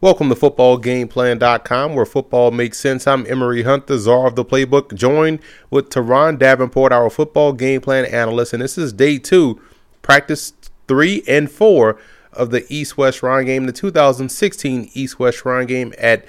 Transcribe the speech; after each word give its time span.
Welcome 0.00 0.28
to 0.28 0.36
FootballGamePlan.com, 0.36 1.96
where 1.96 2.06
football 2.06 2.52
makes 2.52 2.78
sense. 2.78 3.04
I'm 3.08 3.26
Emery 3.26 3.64
Hunt, 3.64 3.88
the 3.88 3.98
czar 3.98 4.28
of 4.28 4.36
the 4.36 4.44
playbook, 4.44 4.94
joined 4.94 5.40
with 5.70 5.90
Teron 5.90 6.38
Davenport, 6.38 6.92
our 6.92 7.10
football 7.10 7.52
game 7.52 7.80
plan 7.80 8.04
analyst, 8.04 8.52
and 8.52 8.62
this 8.62 8.78
is 8.78 8.92
day 8.92 9.18
two, 9.18 9.60
practice 10.00 10.52
three 10.86 11.24
and 11.26 11.50
four 11.50 11.98
of 12.32 12.50
the 12.50 12.64
East-West 12.72 13.18
Shrine 13.18 13.46
game, 13.46 13.66
the 13.66 13.72
2016 13.72 14.88
East-West 14.94 15.38
Shrine 15.38 15.66
game 15.66 15.92
at 15.98 16.24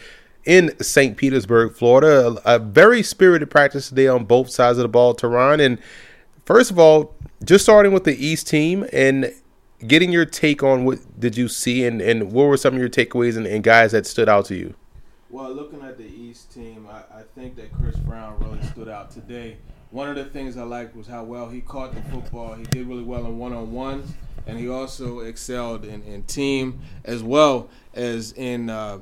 in 0.45 0.75
St. 0.81 1.15
Petersburg, 1.15 1.75
Florida. 1.75 2.41
A, 2.43 2.55
a, 2.55 2.57
very 2.57 3.03
spirited 3.03 3.51
practice 3.51 3.89
today 3.89 4.07
on 4.07 4.25
both 4.25 4.49
sides 4.49 4.79
of 4.79 4.81
the 4.81 4.87
ball, 4.87 5.13
Teron. 5.13 5.63
And 5.63 5.77
first 6.43 6.71
of 6.71 6.79
all, 6.79 7.13
just 7.45 7.65
starting 7.65 7.91
with 7.91 8.03
the 8.03 8.17
East 8.17 8.47
team 8.47 8.87
and 8.91 9.31
getting 9.85 10.11
your 10.11 10.25
take 10.25 10.63
on 10.63 10.85
what 10.85 11.19
did 11.19 11.37
you 11.37 11.47
see 11.47 11.85
and, 11.85 12.01
and 12.01 12.31
what 12.31 12.43
were 12.43 12.57
some 12.57 12.73
of 12.73 12.79
your 12.79 12.89
takeaways 12.89 13.37
and, 13.37 13.47
and 13.47 13.63
guys 13.63 13.91
that 13.91 14.05
stood 14.05 14.29
out 14.29 14.45
to 14.45 14.55
you? 14.55 14.73
Well, 15.29 15.53
looking 15.53 15.81
at 15.83 15.97
the 15.97 16.07
East 16.07 16.51
team, 16.51 16.87
I, 16.89 17.19
I, 17.19 17.23
think 17.35 17.55
that 17.57 17.71
Chris 17.73 17.95
Brown 17.97 18.39
really 18.39 18.61
stood 18.63 18.89
out 18.89 19.11
today. 19.11 19.57
One 19.91 20.09
of 20.09 20.15
the 20.15 20.25
things 20.25 20.57
I 20.57 20.63
liked 20.63 20.95
was 20.95 21.05
how 21.05 21.23
well 21.23 21.49
he 21.49 21.61
caught 21.61 21.93
the 21.93 22.01
football. 22.09 22.55
He 22.55 22.63
did 22.63 22.87
really 22.87 23.03
well 23.03 23.25
in 23.25 23.37
one 23.37 23.53
on 23.53 23.71
ones, 23.71 24.11
and 24.47 24.57
he 24.57 24.67
also 24.67 25.19
excelled 25.19 25.85
in, 25.85 26.01
in 26.03 26.23
team 26.23 26.79
as 27.05 27.21
well 27.21 27.69
as 27.93 28.31
in 28.33 28.71
uh, 28.71 28.99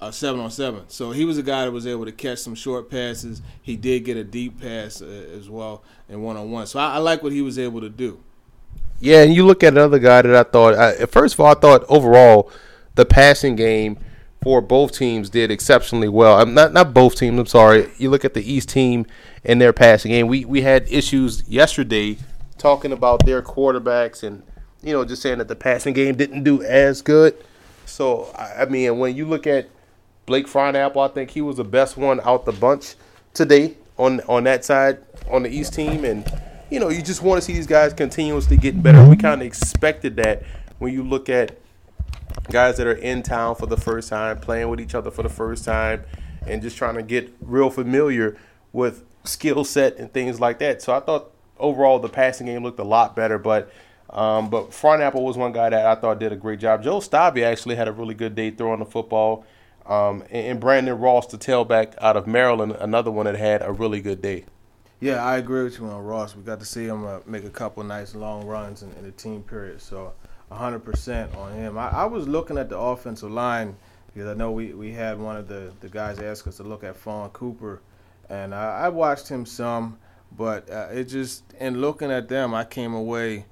a 0.00 0.12
seven 0.12 0.40
on 0.40 0.50
seven. 0.52 0.84
So 0.88 1.10
he 1.10 1.24
was 1.24 1.36
a 1.36 1.42
guy 1.42 1.64
that 1.64 1.72
was 1.72 1.86
able 1.86 2.04
to 2.04 2.12
catch 2.12 2.38
some 2.38 2.54
short 2.54 2.88
passes. 2.88 3.42
He 3.60 3.76
did 3.76 4.04
get 4.04 4.16
a 4.16 4.24
deep 4.24 4.60
pass 4.60 5.02
uh, 5.02 5.06
as 5.06 5.50
well 5.50 5.82
in 6.08 6.22
one 6.22 6.36
on 6.36 6.50
one. 6.50 6.68
So 6.68 6.78
I, 6.78 6.94
I 6.94 6.98
like 6.98 7.24
what 7.24 7.32
he 7.32 7.42
was 7.42 7.58
able 7.58 7.80
to 7.80 7.90
do. 7.90 8.20
Yeah, 9.00 9.22
and 9.22 9.34
you 9.34 9.44
look 9.44 9.62
at 9.62 9.72
another 9.72 9.98
guy 9.98 10.22
that 10.22 10.34
I 10.34 10.42
thought. 10.42 10.74
I, 10.74 11.06
first 11.06 11.34
of 11.34 11.40
all, 11.40 11.46
I 11.46 11.54
thought 11.54 11.84
overall 11.88 12.50
the 12.94 13.04
passing 13.04 13.56
game 13.56 13.98
for 14.42 14.60
both 14.60 14.92
teams 14.92 15.30
did 15.30 15.50
exceptionally 15.50 16.08
well. 16.08 16.38
I'm 16.40 16.54
not 16.54 16.72
not 16.72 16.94
both 16.94 17.16
teams. 17.16 17.38
I'm 17.38 17.46
sorry. 17.46 17.90
You 17.98 18.10
look 18.10 18.24
at 18.24 18.34
the 18.34 18.52
East 18.52 18.68
team 18.68 19.06
and 19.44 19.60
their 19.60 19.72
passing 19.72 20.12
game. 20.12 20.28
We 20.28 20.44
we 20.44 20.62
had 20.62 20.90
issues 20.90 21.42
yesterday 21.48 22.18
talking 22.58 22.92
about 22.92 23.26
their 23.26 23.42
quarterbacks 23.42 24.22
and 24.22 24.42
you 24.82 24.92
know 24.92 25.04
just 25.04 25.20
saying 25.20 25.38
that 25.38 25.48
the 25.48 25.56
passing 25.56 25.94
game 25.94 26.14
didn't 26.16 26.44
do 26.44 26.62
as 26.62 27.02
good. 27.02 27.36
So 27.84 28.32
I 28.36 28.64
mean, 28.66 28.98
when 28.98 29.16
you 29.16 29.26
look 29.26 29.46
at 29.46 29.68
Blake 30.26 30.46
Frohnapple, 30.46 31.10
I 31.10 31.12
think 31.12 31.30
he 31.30 31.40
was 31.40 31.56
the 31.56 31.64
best 31.64 31.96
one 31.96 32.20
out 32.24 32.44
the 32.46 32.52
bunch 32.52 32.94
today 33.34 33.76
on 33.98 34.20
on 34.22 34.44
that 34.44 34.64
side 34.64 34.98
on 35.30 35.42
the 35.42 35.50
East 35.50 35.74
team 35.74 36.04
and 36.04 36.24
you 36.70 36.80
know, 36.80 36.88
you 36.88 37.02
just 37.02 37.22
want 37.22 37.40
to 37.40 37.44
see 37.44 37.52
these 37.52 37.66
guys 37.66 37.92
continuously 37.92 38.56
getting 38.56 38.82
better. 38.82 39.06
We 39.08 39.16
kind 39.16 39.40
of 39.40 39.46
expected 39.46 40.16
that 40.16 40.42
when 40.78 40.92
you 40.92 41.02
look 41.02 41.28
at 41.28 41.58
guys 42.50 42.76
that 42.76 42.86
are 42.86 42.92
in 42.92 43.22
town 43.22 43.54
for 43.54 43.66
the 43.66 43.76
first 43.76 44.08
time, 44.08 44.38
playing 44.38 44.68
with 44.68 44.80
each 44.80 44.94
other 44.94 45.10
for 45.10 45.22
the 45.22 45.28
first 45.28 45.64
time, 45.64 46.04
and 46.46 46.62
just 46.62 46.76
trying 46.76 46.96
to 46.96 47.02
get 47.02 47.32
real 47.40 47.70
familiar 47.70 48.36
with 48.72 49.04
skill 49.24 49.64
set 49.64 49.96
and 49.96 50.12
things 50.12 50.40
like 50.40 50.58
that. 50.58 50.82
So 50.82 50.94
I 50.94 51.00
thought 51.00 51.30
overall 51.58 51.98
the 51.98 52.08
passing 52.08 52.46
game 52.46 52.62
looked 52.62 52.78
a 52.78 52.84
lot 52.84 53.16
better, 53.16 53.38
but 53.38 53.70
um, 54.10 54.50
but 54.50 54.70
Frohnapple 54.70 55.22
was 55.22 55.36
one 55.36 55.52
guy 55.52 55.68
that 55.68 55.84
I 55.84 56.00
thought 56.00 56.20
did 56.20 56.32
a 56.32 56.36
great 56.36 56.60
job. 56.60 56.82
Joe 56.82 57.00
Stobbe 57.00 57.42
actually 57.42 57.74
had 57.74 57.88
a 57.88 57.92
really 57.92 58.14
good 58.14 58.34
day 58.34 58.50
throwing 58.50 58.78
the 58.78 58.86
football. 58.86 59.44
Um, 59.84 60.22
and, 60.30 60.46
and 60.46 60.60
Brandon 60.60 60.98
Ross, 60.98 61.26
the 61.26 61.38
tailback 61.38 61.94
out 62.00 62.16
of 62.16 62.26
Maryland, 62.26 62.76
another 62.78 63.10
one 63.10 63.26
that 63.26 63.36
had 63.36 63.62
a 63.62 63.72
really 63.72 64.00
good 64.00 64.22
day. 64.22 64.44
Yeah, 65.00 65.22
I 65.22 65.36
agree 65.36 65.64
with 65.64 65.78
you 65.78 65.86
on 65.86 66.02
Ross. 66.02 66.34
We 66.34 66.42
got 66.42 66.58
to 66.60 66.64
see 66.64 66.86
him 66.86 67.04
uh, 67.04 67.18
make 67.26 67.44
a 67.44 67.50
couple 67.50 67.84
nice 67.84 68.14
long 68.14 68.46
runs 68.46 68.82
in, 68.82 68.92
in 68.94 69.04
the 69.04 69.10
team 69.10 69.42
period. 69.42 69.82
So 69.82 70.12
100% 70.50 71.36
on 71.36 71.52
him. 71.52 71.76
I, 71.76 71.88
I, 71.88 72.04
was 72.04 72.26
looking 72.26 72.56
at 72.56 72.70
the 72.70 72.78
offensive 72.78 73.30
line 73.30 73.76
because 74.06 74.28
I 74.28 74.34
know 74.34 74.52
we, 74.52 74.72
we 74.72 74.92
had 74.92 75.18
one 75.18 75.36
of 75.36 75.48
the, 75.48 75.72
the 75.80 75.88
guys 75.88 76.18
ask 76.18 76.46
us 76.46 76.56
to 76.58 76.62
look 76.62 76.82
at 76.82 76.96
Fahn 76.96 77.28
Cooper. 77.30 77.82
And 78.30 78.54
I, 78.54 78.84
I 78.84 78.88
watched 78.88 79.28
him 79.28 79.44
some, 79.44 79.98
but 80.36 80.70
uh, 80.70 80.88
it 80.90 81.04
just, 81.04 81.44
in 81.60 81.80
looking 81.80 82.10
at 82.10 82.28
them, 82.28 82.54
I 82.54 82.64
came 82.64 82.94
away 82.94 83.44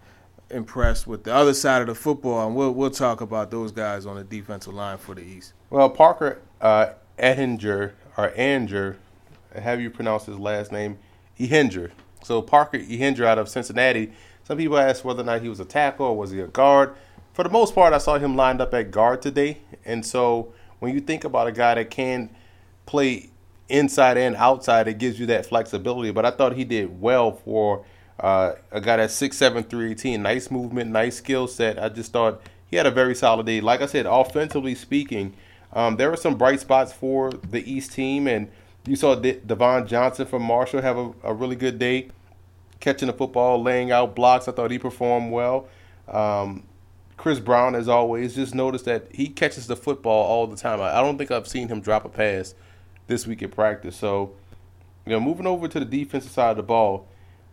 impressed 0.50 1.06
with 1.06 1.24
the 1.24 1.34
other 1.34 1.52
side 1.52 1.82
of 1.82 1.88
the 1.88 1.94
football. 1.94 2.46
And 2.46 2.56
we'll, 2.56 2.72
we'll 2.72 2.90
talk 2.90 3.20
about 3.20 3.50
those 3.50 3.70
guys 3.70 4.06
on 4.06 4.16
the 4.16 4.24
defensive 4.24 4.72
line 4.72 4.96
for 4.96 5.14
the 5.14 5.22
East. 5.22 5.52
Well, 5.68 5.90
Parker 5.90 6.40
uh, 6.62 6.94
Edinger, 7.18 7.92
or 8.16 8.32
Anger, 8.34 8.96
have 9.54 9.80
you 9.80 9.90
pronounced 9.90 10.26
his 10.26 10.38
last 10.38 10.72
name? 10.72 10.98
Ehinger. 11.38 11.90
So 12.22 12.40
Parker 12.42 12.78
Ehinger 12.78 13.24
out 13.24 13.38
of 13.38 13.48
Cincinnati. 13.48 14.12
Some 14.44 14.58
people 14.58 14.78
asked 14.78 15.04
whether 15.04 15.22
or 15.22 15.26
not 15.26 15.42
he 15.42 15.48
was 15.48 15.60
a 15.60 15.64
tackle 15.64 16.06
or 16.06 16.16
was 16.16 16.30
he 16.30 16.40
a 16.40 16.46
guard. 16.46 16.94
For 17.32 17.42
the 17.42 17.50
most 17.50 17.74
part, 17.74 17.92
I 17.92 17.98
saw 17.98 18.18
him 18.18 18.36
lined 18.36 18.60
up 18.60 18.72
at 18.74 18.90
guard 18.90 19.22
today. 19.22 19.58
And 19.84 20.04
so 20.04 20.52
when 20.78 20.94
you 20.94 21.00
think 21.00 21.24
about 21.24 21.46
a 21.46 21.52
guy 21.52 21.74
that 21.74 21.90
can 21.90 22.30
play 22.86 23.30
inside 23.68 24.16
and 24.16 24.36
outside, 24.36 24.86
it 24.86 24.98
gives 24.98 25.18
you 25.18 25.26
that 25.26 25.46
flexibility. 25.46 26.10
But 26.10 26.24
I 26.24 26.30
thought 26.30 26.54
he 26.54 26.64
did 26.64 27.00
well 27.00 27.32
for 27.32 27.84
uh, 28.20 28.52
a 28.70 28.80
guy 28.80 28.98
that's 28.98 29.20
6'7", 29.20 29.68
318. 29.68 30.22
Nice 30.22 30.50
movement, 30.50 30.90
nice 30.90 31.16
skill 31.16 31.48
set. 31.48 31.82
I 31.82 31.88
just 31.88 32.12
thought 32.12 32.40
he 32.66 32.76
had 32.76 32.86
a 32.86 32.90
very 32.90 33.14
solid 33.14 33.46
day. 33.46 33.60
Like 33.60 33.80
I 33.80 33.86
said, 33.86 34.06
offensively 34.06 34.74
speaking, 34.74 35.34
um, 35.72 35.96
there 35.96 36.10
were 36.10 36.16
some 36.16 36.36
bright 36.36 36.60
spots 36.60 36.92
for 36.92 37.30
the 37.30 37.68
East 37.70 37.92
team. 37.92 38.28
And– 38.28 38.50
you 38.86 38.96
saw 38.96 39.14
De- 39.14 39.40
Devon 39.40 39.86
Johnson 39.86 40.26
from 40.26 40.42
Marshall 40.42 40.82
have 40.82 40.96
a, 40.96 41.12
a, 41.22 41.34
really 41.34 41.56
good 41.56 41.78
day, 41.78 42.08
catching 42.80 43.06
the 43.06 43.12
football, 43.12 43.62
laying 43.62 43.90
out 43.90 44.14
blocks. 44.14 44.48
I 44.48 44.52
thought 44.52 44.70
he 44.70 44.78
performed 44.78 45.32
well. 45.32 45.68
Um, 46.08 46.64
Chris 47.16 47.40
Brown, 47.40 47.74
as 47.74 47.88
always, 47.88 48.34
just 48.34 48.54
noticed 48.54 48.84
that 48.84 49.06
he 49.12 49.28
catches 49.28 49.66
the 49.66 49.76
football 49.76 50.24
all 50.24 50.46
the 50.46 50.56
time. 50.56 50.80
I, 50.80 50.98
I 50.98 51.00
don't 51.00 51.16
think 51.16 51.30
I've 51.30 51.48
seen 51.48 51.68
him 51.68 51.80
drop 51.80 52.04
a 52.04 52.08
pass 52.08 52.54
this 53.06 53.26
week 53.26 53.42
at 53.42 53.52
practice. 53.52 53.96
So, 53.96 54.34
you 55.06 55.12
know, 55.12 55.20
moving 55.20 55.46
over 55.46 55.68
to 55.68 55.78
the 55.78 55.86
defensive 55.86 56.32
side 56.32 56.50
of 56.50 56.56
the 56.58 56.62
ball, 56.62 57.06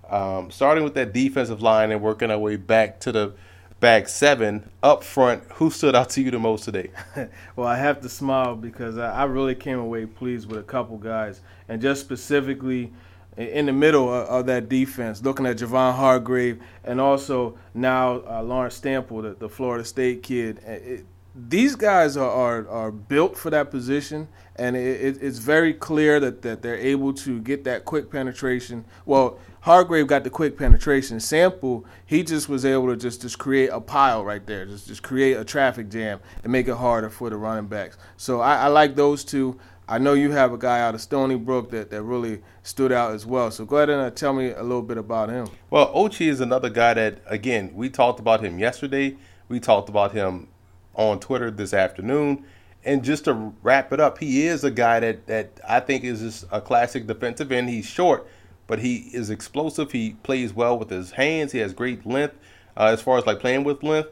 um, 0.10 0.52
starting 0.52 0.84
with 0.84 0.96
that 0.96 1.14
defensive 1.14 1.62
line 1.62 1.92
and 1.92 2.02
working 2.02 2.32
our 2.32 2.40
way 2.40 2.58
back 2.58 3.00
to 3.02 3.12
the 3.12 3.34
back 3.82 4.08
seven 4.08 4.70
up 4.82 5.04
front. 5.04 5.44
Who 5.56 5.70
stood 5.70 5.96
out 5.96 6.12
to 6.12 6.22
you 6.22 6.32
the 6.32 6.40
most 6.40 6.64
today? 6.64 6.92
well, 7.58 7.68
I 7.68 7.76
have 7.76 8.00
to 8.02 8.10
smile 8.10 8.56
because 8.56 8.98
I, 8.98 9.26
really 9.26 9.56
came 9.56 9.80
away 9.80 10.06
pleased 10.06 10.50
with 10.50 10.60
a 10.60 10.64
couple 10.64 10.98
guys, 10.98 11.42
and 11.68 11.82
just 11.82 12.00
specifically 12.00 12.94
in 13.36 13.66
the 13.66 13.74
middle 13.74 14.14
of, 14.14 14.46
that 14.46 14.70
defense, 14.70 15.22
looking 15.24 15.46
at 15.46 15.58
Javon 15.58 15.96
Hargrave 15.96 16.62
and 16.84 17.02
also 17.02 17.58
now 17.74 18.22
uh, 18.28 18.44
Lawrence 18.44 18.80
Stample, 18.80 19.24
the, 19.24 19.36
the, 19.40 19.50
Florida 19.50 19.84
State 19.84 20.22
kid. 20.22 20.60
It, 20.60 21.06
these 21.34 21.76
guys 21.76 22.18
are, 22.18 22.30
are, 22.30 22.68
are, 22.68 22.92
built 22.92 23.38
for 23.38 23.50
that 23.50 23.72
position, 23.72 24.28
and 24.58 24.76
it, 24.76 25.18
it's 25.22 25.38
very 25.38 25.74
clear 25.74 26.20
that, 26.20 26.42
that 26.42 26.62
they're 26.62 26.76
able 26.76 27.14
to 27.14 27.40
get 27.40 27.64
that 27.64 27.86
quick 27.86 28.12
penetration. 28.12 28.84
Well, 29.06 29.40
Hargrave 29.62 30.08
got 30.08 30.24
the 30.24 30.30
quick 30.30 30.58
penetration. 30.58 31.20
Sample, 31.20 31.86
he 32.06 32.24
just 32.24 32.50
was 32.50 32.66
able 32.66 32.88
to 32.88 32.98
just, 32.98 33.22
just 33.22 33.38
create 33.38 33.70
a 33.70 33.80
pile 33.80 34.26
right 34.26 34.46
there, 34.46 34.66
just 34.66 34.88
just 34.88 35.04
create 35.04 35.38
a 35.38 35.46
traffic 35.46 35.90
jam 35.90 36.20
and 36.44 36.52
make 36.52 36.68
it 36.68 36.76
harder 36.76 37.10
for 37.10 37.30
the 37.30 37.38
running 37.38 37.68
backs. 37.68 37.98
So 38.18 38.42
I, 38.42 38.56
I 38.58 38.68
like 38.68 38.96
those 38.96 39.24
two. 39.24 39.60
I 39.88 39.98
know 39.98 40.14
you 40.14 40.32
have 40.32 40.54
a 40.54 40.58
guy 40.58 40.80
out 40.80 40.96
of 40.96 41.02
Stony 41.02 41.36
Brook 41.36 41.70
that, 41.72 41.90
that 41.92 42.02
really 42.02 42.42
stood 42.64 42.92
out 42.92 43.14
as 43.14 43.26
well. 43.26 43.52
So 43.52 43.66
go 43.66 43.78
ahead 43.78 43.90
and 43.90 44.02
uh, 44.02 44.10
tell 44.10 44.34
me 44.34 44.52
a 44.52 44.64
little 44.64 44.82
bit 44.82 44.98
about 44.98 45.30
him. 45.30 45.48
Well, 45.70 45.94
Ochi 45.94 46.28
is 46.28 46.40
another 46.40 46.70
guy 46.70 46.94
that, 46.94 47.22
again, 47.26 47.72
we 47.74 47.90
talked 47.90 48.20
about 48.20 48.44
him 48.44 48.58
yesterday. 48.58 49.18
We 49.50 49.60
talked 49.60 49.90
about 49.90 50.14
him 50.14 50.48
on 50.96 51.20
Twitter 51.20 51.52
this 51.52 51.74
afternoon. 51.74 52.46
And 52.86 53.04
just 53.04 53.26
to 53.26 53.54
wrap 53.62 53.92
it 53.92 54.00
up, 54.00 54.18
he 54.18 54.48
is 54.48 54.64
a 54.64 54.72
guy 54.72 55.02
that, 55.02 55.28
that 55.28 55.60
I 55.68 55.82
think 55.82 56.04
is 56.04 56.22
just 56.22 56.46
a 56.52 56.62
classic 56.62 57.06
defensive 57.06 57.52
end. 57.52 57.70
He's 57.70 57.86
short, 57.86 58.28
but 58.72 58.80
he 58.80 59.10
is 59.12 59.30
explosive. 59.30 59.92
He 59.92 60.12
plays 60.24 60.54
well 60.54 60.80
with 60.80 60.90
his 60.90 61.12
hands. 61.12 61.52
He 61.52 61.60
has 61.60 61.74
great 61.74 62.06
length 62.06 62.38
uh, 62.78 62.86
as 62.86 63.02
far 63.02 63.18
as 63.18 63.26
like 63.26 63.42
playing 63.42 63.66
with 63.66 63.84
length. 63.84 64.08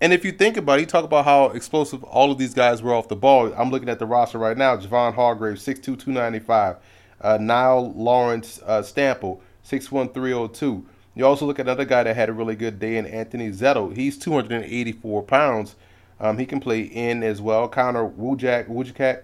And 0.00 0.12
if 0.12 0.24
you 0.24 0.30
think 0.30 0.56
about 0.56 0.78
it, 0.78 0.82
you 0.82 0.86
talk 0.86 1.04
about 1.04 1.24
how 1.24 1.46
explosive 1.46 2.04
all 2.04 2.30
of 2.30 2.38
these 2.38 2.54
guys 2.54 2.80
were 2.80 2.94
off 2.94 3.08
the 3.08 3.16
ball. 3.16 3.52
I'm 3.54 3.72
looking 3.72 3.88
at 3.88 3.98
the 3.98 4.06
roster 4.06 4.38
right 4.38 4.56
now. 4.56 4.76
Javon 4.76 5.14
Hargrave, 5.14 5.56
6'2", 5.56 5.82
295. 5.82 6.76
Uh, 7.20 7.38
Nile 7.40 7.92
Lawrence 7.92 8.60
uh, 8.64 8.82
Stample, 8.82 9.40
6'1", 9.66 10.14
302. 10.14 10.86
You 11.16 11.26
also 11.26 11.44
look 11.44 11.58
at 11.58 11.66
another 11.66 11.84
guy 11.84 12.04
that 12.04 12.14
had 12.14 12.28
a 12.28 12.32
really 12.32 12.54
good 12.54 12.78
day 12.78 12.96
in 12.96 13.06
Anthony 13.06 13.50
Zettel. 13.50 13.96
He's 13.96 14.16
284 14.16 15.24
pounds. 15.24 15.74
Um, 16.20 16.38
he 16.38 16.46
can 16.46 16.60
play 16.60 16.82
in 16.82 17.24
as 17.24 17.42
well. 17.42 17.66
Connor 17.66 18.08
Wujak, 18.08 18.68
Wujak, 18.68 19.22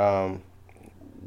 um, 0.00 0.42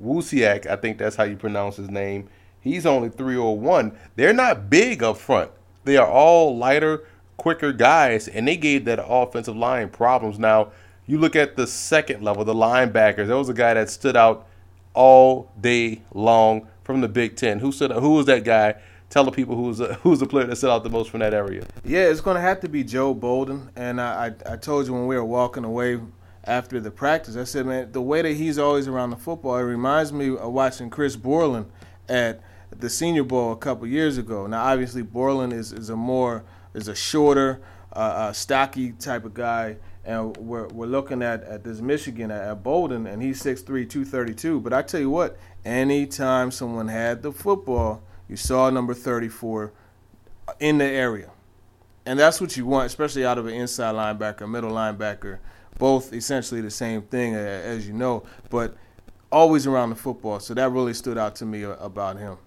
Wusiak, 0.01 0.65
I 0.65 0.77
think 0.77 0.98
that's 0.98 1.18
how 1.18 1.25
you 1.25 1.36
pronounce 1.36 1.75
his 1.75 1.89
name. 1.89 2.30
He's 2.65 2.88
only 2.88 3.09
301. 3.09 3.95
They're 4.15 4.33
not 4.33 4.71
big 4.71 5.03
up 5.03 5.17
front. 5.17 5.51
They 5.83 5.97
are 5.97 6.07
all 6.07 6.57
lighter, 6.57 7.06
quicker 7.38 7.71
guys, 7.71 8.27
and 8.27 8.47
they 8.47 8.57
gave 8.57 8.85
that 8.85 9.00
offensive 9.07 9.56
line 9.56 9.89
problems. 9.89 10.39
Now, 10.39 10.71
you 11.06 11.19
look 11.19 11.35
at 11.35 11.56
the 11.56 11.67
second 11.67 12.23
level, 12.23 12.44
the 12.44 12.56
linebackers. 12.56 13.27
There 13.27 13.38
was 13.38 13.50
a 13.50 13.53
guy 13.53 13.75
that 13.75 13.91
stood 13.91 14.17
out 14.17 14.47
all 14.95 15.51
day 15.62 16.01
long 16.12 16.67
from 16.83 17.01
the 17.01 17.07
Big 17.07 17.35
Ten. 17.35 17.59
Who 17.59 17.71
stood? 17.71 17.91
Who 17.91 18.15
was 18.15 18.25
that 18.25 18.44
guy? 18.44 18.73
Tell 19.12 19.23
the 19.23 19.31
people 19.31 19.56
who's 19.56 19.79
a, 19.79 19.94
who's 20.01 20.19
the 20.19 20.25
player 20.25 20.47
that 20.47 20.56
stood 20.56 20.71
out 20.71 20.83
the 20.83 20.89
most 20.89 21.12
from 21.12 21.19
that 21.19 21.35
area. 21.35 21.67
Yeah, 21.83 22.06
it's 22.06 22.19
going 22.19 22.35
to 22.35 22.41
have 22.41 22.62
to 22.62 22.67
be 22.67 22.83
Joe 22.83 23.13
Bolden. 23.13 23.69
And 23.75 24.01
I, 24.01 24.33
I, 24.47 24.53
I 24.53 24.57
told 24.57 24.88
you 24.88 24.94
when 24.94 25.06
we 25.06 25.15
were 25.15 25.23
walking 25.23 25.65
away 25.65 26.00
after 26.45 26.79
the 26.79 26.89
practice. 26.89 27.35
I 27.38 27.44
said, 27.44 27.67
man, 27.67 27.91
the 27.91 28.01
way 28.01 28.23
that 28.23 28.33
he's 28.33 28.57
always 28.57 28.88
around 28.88 29.12
the 29.12 29.17
football, 29.17 29.56
it 29.56 29.62
reminds 29.62 30.12
me 30.12 30.35
of 30.35 30.51
watching 30.51 30.89
Chris 30.89 31.15
Borland 31.15 31.67
at 32.09 32.41
the 32.80 32.89
Senior 32.89 33.24
Bowl 33.24 33.51
a 33.51 33.57
couple 33.57 33.88
years 33.88 34.18
ago. 34.18 34.48
Now, 34.48 34.66
obviously, 34.66 35.01
Borland 35.01 35.54
is, 35.54 35.72
is 35.72 35.89
a 35.89 35.95
more 35.95 36.44
is 36.74 36.88
a 36.88 36.95
shorter, 36.95 37.62
uh, 37.94 38.00
uh, 38.00 38.33
stocky 38.33 38.92
type 38.92 39.24
of 39.24 39.33
guy, 39.33 39.77
and 40.04 40.36
we're, 40.38 40.68
we're 40.68 40.86
looking 40.86 41.24
at, 41.24 41.44
at 41.44 41.63
this 41.63 41.80
Michigan 41.80 42.30
at, 42.30 42.42
at 42.50 42.63
Bolden, 42.63 43.07
and 43.07 43.22
he's 43.22 43.42
6'3", 43.42 43.66
232. 43.66 44.60
But 44.60 44.74
I 44.74 44.81
tell 44.81 45.00
you 45.00 45.10
what, 45.10 45.38
anytime 45.63 46.51
someone 46.51 46.89
had 46.89 47.24
the 47.24 47.31
football, 47.31 48.04
you 48.27 48.36
saw 48.36 48.69
number 48.69 48.94
34 48.94 49.72
in 50.60 50.77
the 50.77 50.86
area. 50.86 51.31
And 52.06 52.19
that's 52.19 52.39
what 52.39 52.56
you 52.56 52.66
want, 52.66 52.86
especially 52.86 53.25
out 53.25 53.38
of 53.38 53.48
an 53.48 53.54
inside 53.54 53.95
linebacker, 53.95 54.50
middle 54.50 54.72
linebacker, 54.72 55.39
both 55.80 56.13
essentially 56.13 56.62
the 56.62 56.69
same 56.69 57.01
thing, 57.01 57.33
as 57.33 57.88
you 57.88 57.94
know, 57.94 58.24
but 58.50 58.75
always 59.31 59.66
around 59.66 59.89
the 59.89 59.95
football. 59.95 60.39
So 60.39 60.54
that 60.54 60.69
really 60.72 60.94
stood 60.94 61.18
out 61.18 61.36
to 61.38 61.45
me 61.45 61.63
about 61.63 62.18
him. 62.18 62.38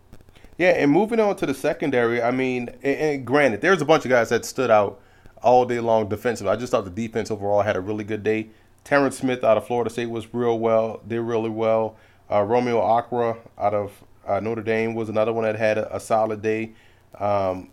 Yeah, 0.59 0.71
and 0.71 0.91
moving 0.91 1.21
on 1.21 1.37
to 1.37 1.47
the 1.47 1.55
secondary, 1.55 2.21
I 2.21 2.33
mean, 2.33 2.69
and, 2.83 2.99
and 2.99 3.27
granted, 3.27 3.61
there's 3.61 3.81
a 3.81 3.85
bunch 3.85 4.05
of 4.05 4.11
guys 4.11 4.29
that 4.31 4.45
stood 4.45 4.71
out 4.71 5.01
all 5.41 5.65
day 5.65 5.79
long 5.79 6.09
defensively. 6.09 6.53
I 6.53 6.57
just 6.57 6.73
thought 6.73 6.85
the 6.85 6.91
defense 6.91 7.31
overall 7.31 7.63
had 7.63 7.77
a 7.77 7.81
really 7.81 8.03
good 8.03 8.25
day. 8.25 8.49
Terrence 8.83 9.19
Smith 9.19 9.45
out 9.45 9.57
of 9.57 9.67
Florida 9.67 9.89
State 9.89 10.11
was 10.11 10.35
real 10.35 10.59
well, 10.59 11.01
did 11.07 11.21
really 11.21 11.51
well. 11.51 11.97
Uh, 12.31 12.43
Romeo 12.43 12.81
Okwara 12.81 13.39
out 13.57 13.73
of 13.73 13.93
uh, 14.27 14.41
Notre 14.41 14.63
Dame 14.63 14.95
was 14.95 15.09
another 15.09 15.33
one 15.33 15.45
that 15.45 15.57
had 15.57 15.79
a, 15.79 15.97
a 15.97 16.01
solid 16.01 16.43
day. 16.43 16.73
Um, 17.19 17.71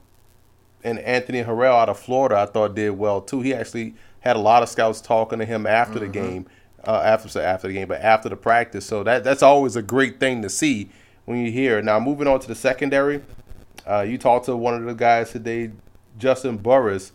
and 0.84 1.00
Anthony 1.00 1.44
Harrell 1.44 1.74
out 1.74 1.90
of 1.90 1.98
Florida, 1.98 2.38
I 2.38 2.46
thought 2.46 2.76
did 2.76 2.92
well 2.92 3.20
too. 3.20 3.42
He 3.42 3.54
actually 3.54 3.96
had 4.20 4.36
a 4.36 4.40
lot 4.40 4.62
of 4.62 4.70
scouts 4.70 5.02
talking 5.02 5.40
to 5.40 5.46
him 5.46 5.66
after 5.66 5.96
mm-hmm. 5.96 6.00
the 6.02 6.08
game, 6.08 6.46
uh, 6.86 7.02
after 7.04 7.42
after 7.42 7.68
the 7.68 7.74
game, 7.74 7.88
but 7.88 8.02
after 8.02 8.30
the 8.30 8.36
practice. 8.36 8.86
So 8.86 9.04
that 9.04 9.24
that's 9.24 9.42
always 9.42 9.76
a 9.76 9.82
great 9.82 10.20
thing 10.20 10.44
to 10.44 10.50
see 10.50 10.92
when 11.26 11.46
you 11.46 11.52
hear. 11.52 11.82
Now 11.82 12.00
moving 12.00 12.28
on 12.28 12.40
to 12.40 12.48
the 12.48 12.56
secondary, 12.56 13.22
uh, 13.88 14.02
you 14.02 14.18
talked 14.18 14.46
to 14.46 14.56
one 14.56 14.74
of 14.76 14.84
the 14.86 14.94
guys 14.94 15.32
today, 15.32 15.72
Justin 16.18 16.58
Burris, 16.58 17.12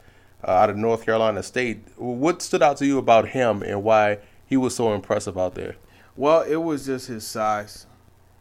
uh, 0.47 0.51
out 0.51 0.71
of 0.71 0.77
North 0.77 1.05
Carolina 1.05 1.43
State. 1.43 1.81
What 1.97 2.43
stood 2.43 2.63
out 2.63 2.77
to 2.79 2.87
you 2.87 2.99
about 2.99 3.29
him 3.29 3.63
and 3.63 3.83
why 3.83 4.19
he 4.47 4.57
was 4.57 4.75
so 4.75 4.95
impressive 4.95 5.39
out 5.39 5.55
there? 5.55 5.77
Well, 6.17 6.43
it 6.43 6.57
was 6.57 6.87
just 6.87 7.09
his 7.09 7.27
size. 7.27 7.87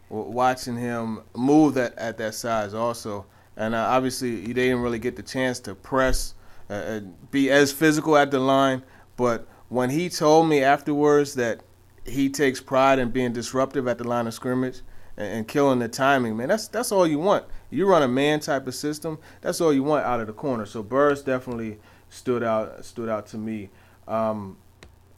Watching 0.10 0.75
him 0.75 1.21
move 1.36 1.75
that 1.75 1.98
at 1.98 2.18
that 2.18 2.33
size 2.33 2.74
also 2.74 3.25
and 3.60 3.75
uh, 3.75 3.77
obviously 3.77 4.38
they 4.48 4.54
didn't 4.54 4.80
really 4.80 4.98
get 4.98 5.18
the 5.18 5.22
chance 5.22 5.60
to 5.60 5.75
press, 5.75 6.33
uh, 6.69 6.74
uh, 6.74 7.00
be 7.30 7.51
as 7.51 7.72
physical 7.72 8.18
at 8.18 8.31
the 8.31 8.39
line. 8.39 8.81
But 9.18 9.48
when 9.68 9.89
he 9.89 10.10
told 10.10 10.48
me 10.48 10.63
afterwards 10.63 11.36
that 11.36 11.60
he 12.06 12.30
takes 12.30 12.62
pride 12.62 12.98
in 12.98 13.12
being 13.12 13.33
disruptive 13.33 13.88
at 13.88 13.98
the 13.98 14.06
line 14.06 14.25
of 14.25 14.33
scrimmage 14.33 14.81
and, 15.19 15.48
killing 15.48 15.80
the 15.80 15.88
timing, 15.88 16.38
man, 16.38 16.48
that's 16.48 16.68
that's 16.68 16.92
all 16.92 17.06
you 17.06 17.19
want. 17.19 17.45
You 17.69 17.86
run 17.86 18.01
a 18.01 18.07
man 18.07 18.39
type 18.39 18.66
of 18.68 18.74
system, 18.74 19.19
that's 19.42 19.62
all 19.62 19.74
you 19.74 19.83
want 19.83 20.06
out 20.06 20.19
of 20.19 20.27
the 20.27 20.33
corner. 20.33 20.66
So 20.66 20.81
Burris 20.81 21.21
definitely 21.21 21.77
stood 22.10 22.42
out 22.44 22.83
stood 22.86 23.10
out 23.10 23.27
to 23.27 23.38
me. 23.38 23.69
Um, 24.07 24.57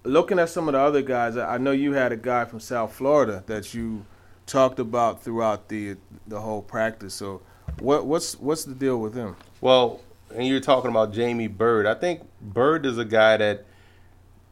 looking 0.04 0.40
at 0.40 0.50
some 0.50 0.68
of 0.68 0.74
the 0.74 0.80
other 0.80 1.02
guys, 1.02 1.38
I 1.38 1.58
know 1.58 1.72
you 1.72 1.94
had 1.94 2.12
a 2.12 2.18
guy 2.18 2.46
from 2.46 2.60
South 2.60 2.94
Florida 2.94 3.44
that 3.48 3.74
you 3.74 4.06
talked 4.46 4.80
about 4.80 5.24
throughout 5.24 5.70
the 5.70 5.98
the 6.28 6.42
whole 6.42 6.62
practice. 6.62 7.14
So 7.14 7.42
what 7.80 8.06
what's 8.06 8.40
what's 8.40 8.66
the 8.66 8.76
deal 8.76 9.00
with 9.00 9.14
him? 9.14 9.36
Well, 9.62 10.02
and 10.36 10.48
you're 10.48 10.60
talking 10.60 10.90
about 10.90 11.14
Jamie 11.14 11.48
Byrd. 11.48 11.86
I 11.86 11.94
think 11.94 12.22
Byrd 12.42 12.86
is 12.86 12.98
a 12.98 13.06
guy 13.06 13.38
that 13.38 13.66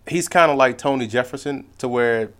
he's 0.08 0.28
kind 0.28 0.52
of 0.52 0.58
like 0.58 0.78
Tony 0.78 1.08
Jefferson, 1.08 1.66
to 1.80 1.88
where 1.88 2.32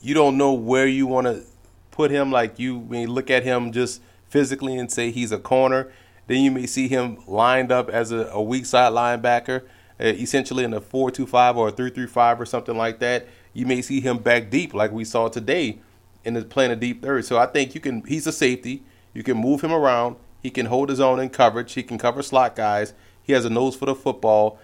you 0.00 0.14
don't 0.14 0.36
know 0.36 0.52
where 0.52 0.86
you 0.86 1.06
want 1.06 1.26
to 1.26 1.44
put 1.92 2.10
him. 2.10 2.32
Like 2.32 2.58
you, 2.58 2.88
you 2.90 3.06
look 3.06 3.30
at 3.30 3.44
him 3.44 3.70
just 3.70 4.02
physically 4.28 4.76
and 4.76 4.90
say 4.90 5.12
he's 5.12 5.30
a 5.30 5.38
corner, 5.38 5.92
then 6.26 6.42
you 6.42 6.50
may 6.50 6.66
see 6.66 6.88
him 6.88 7.18
lined 7.28 7.70
up 7.70 7.88
as 7.88 8.10
a, 8.10 8.26
a 8.32 8.42
weak 8.42 8.66
side 8.66 8.92
linebacker, 8.92 9.62
uh, 10.00 10.04
essentially 10.04 10.64
in 10.64 10.74
a 10.74 10.80
four-two-five 10.80 11.56
or 11.56 11.68
a 11.68 11.70
three-three-five 11.70 12.40
or 12.40 12.46
something 12.46 12.76
like 12.76 12.98
that. 12.98 13.28
You 13.52 13.66
may 13.66 13.82
see 13.82 14.00
him 14.00 14.18
back 14.18 14.50
deep, 14.50 14.74
like 14.74 14.90
we 14.90 15.04
saw 15.04 15.28
today, 15.28 15.78
in 16.24 16.34
the 16.34 16.42
playing 16.42 16.70
a 16.70 16.76
deep 16.76 17.02
third. 17.02 17.24
So 17.24 17.38
I 17.38 17.46
think 17.46 17.74
you 17.74 17.80
can. 17.80 18.02
He's 18.04 18.26
a 18.26 18.32
safety. 18.32 18.82
You 19.12 19.22
can 19.22 19.36
move 19.36 19.60
him 19.60 19.72
around. 19.72 20.16
He 20.42 20.50
can 20.50 20.66
hold 20.66 20.88
his 20.88 21.00
own 21.00 21.20
in 21.20 21.28
coverage. 21.28 21.74
He 21.74 21.82
can 21.82 21.98
cover 21.98 22.22
slot 22.22 22.56
guys. 22.56 22.94
He 23.22 23.32
has 23.34 23.44
a 23.44 23.50
nose 23.50 23.76
for 23.76 23.86
the 23.86 23.94
football. 23.94 24.58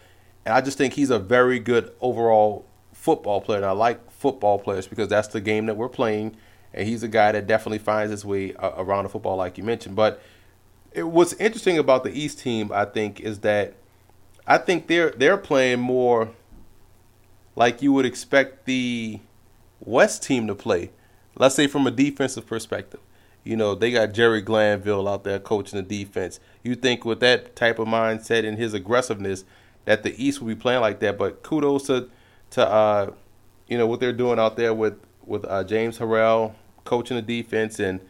And 0.46 0.54
I 0.54 0.62
just 0.62 0.78
think 0.78 0.94
he's 0.94 1.10
a 1.10 1.18
very 1.18 1.58
good 1.58 1.92
overall 2.00 2.64
football 2.94 3.40
player. 3.42 3.58
And 3.58 3.66
I 3.66 3.72
like 3.72 4.10
football 4.10 4.58
players 4.58 4.86
because 4.86 5.08
that's 5.08 5.28
the 5.28 5.40
game 5.40 5.66
that 5.66 5.76
we're 5.76 5.90
playing. 5.90 6.36
And 6.74 6.86
he's 6.86 7.02
a 7.02 7.08
guy 7.08 7.32
that 7.32 7.46
definitely 7.46 7.78
finds 7.78 8.10
his 8.10 8.24
way 8.24 8.54
around 8.58 9.04
the 9.04 9.08
football, 9.08 9.36
like 9.36 9.58
you 9.58 9.64
mentioned. 9.64 9.96
But 9.96 10.22
it, 10.92 11.04
what's 11.04 11.32
interesting 11.34 11.78
about 11.78 12.04
the 12.04 12.10
East 12.10 12.40
team, 12.40 12.70
I 12.72 12.84
think, 12.84 13.20
is 13.20 13.40
that 13.40 13.74
I 14.46 14.58
think 14.58 14.86
they're 14.86 15.10
they're 15.10 15.36
playing 15.36 15.80
more 15.80 16.30
like 17.56 17.82
you 17.82 17.92
would 17.92 18.06
expect 18.06 18.66
the 18.66 19.20
West 19.80 20.22
team 20.22 20.46
to 20.46 20.54
play. 20.54 20.90
Let's 21.36 21.54
say 21.54 21.66
from 21.66 21.86
a 21.86 21.90
defensive 21.90 22.46
perspective. 22.46 23.00
You 23.44 23.56
know, 23.56 23.74
they 23.74 23.90
got 23.92 24.12
Jerry 24.12 24.42
Glanville 24.42 25.08
out 25.08 25.24
there 25.24 25.38
coaching 25.38 25.78
the 25.78 25.82
defense. 25.82 26.38
You 26.62 26.74
think 26.74 27.04
with 27.04 27.20
that 27.20 27.56
type 27.56 27.78
of 27.78 27.88
mindset 27.88 28.46
and 28.46 28.58
his 28.58 28.74
aggressiveness 28.74 29.44
that 29.84 30.02
the 30.02 30.22
East 30.22 30.40
will 30.40 30.48
be 30.48 30.54
playing 30.54 30.82
like 30.82 31.00
that. 31.00 31.16
But 31.16 31.42
kudos 31.42 31.86
to 31.86 32.08
to 32.50 32.68
uh, 32.68 33.12
you 33.68 33.78
know 33.78 33.86
what 33.86 34.00
they're 34.00 34.12
doing 34.12 34.38
out 34.38 34.56
there 34.56 34.74
with 34.74 34.98
with 35.28 35.44
uh, 35.44 35.64
James 35.64 35.98
Harrell 35.98 36.54
coaching 36.84 37.16
the 37.16 37.22
defense 37.22 37.78
and 37.78 38.00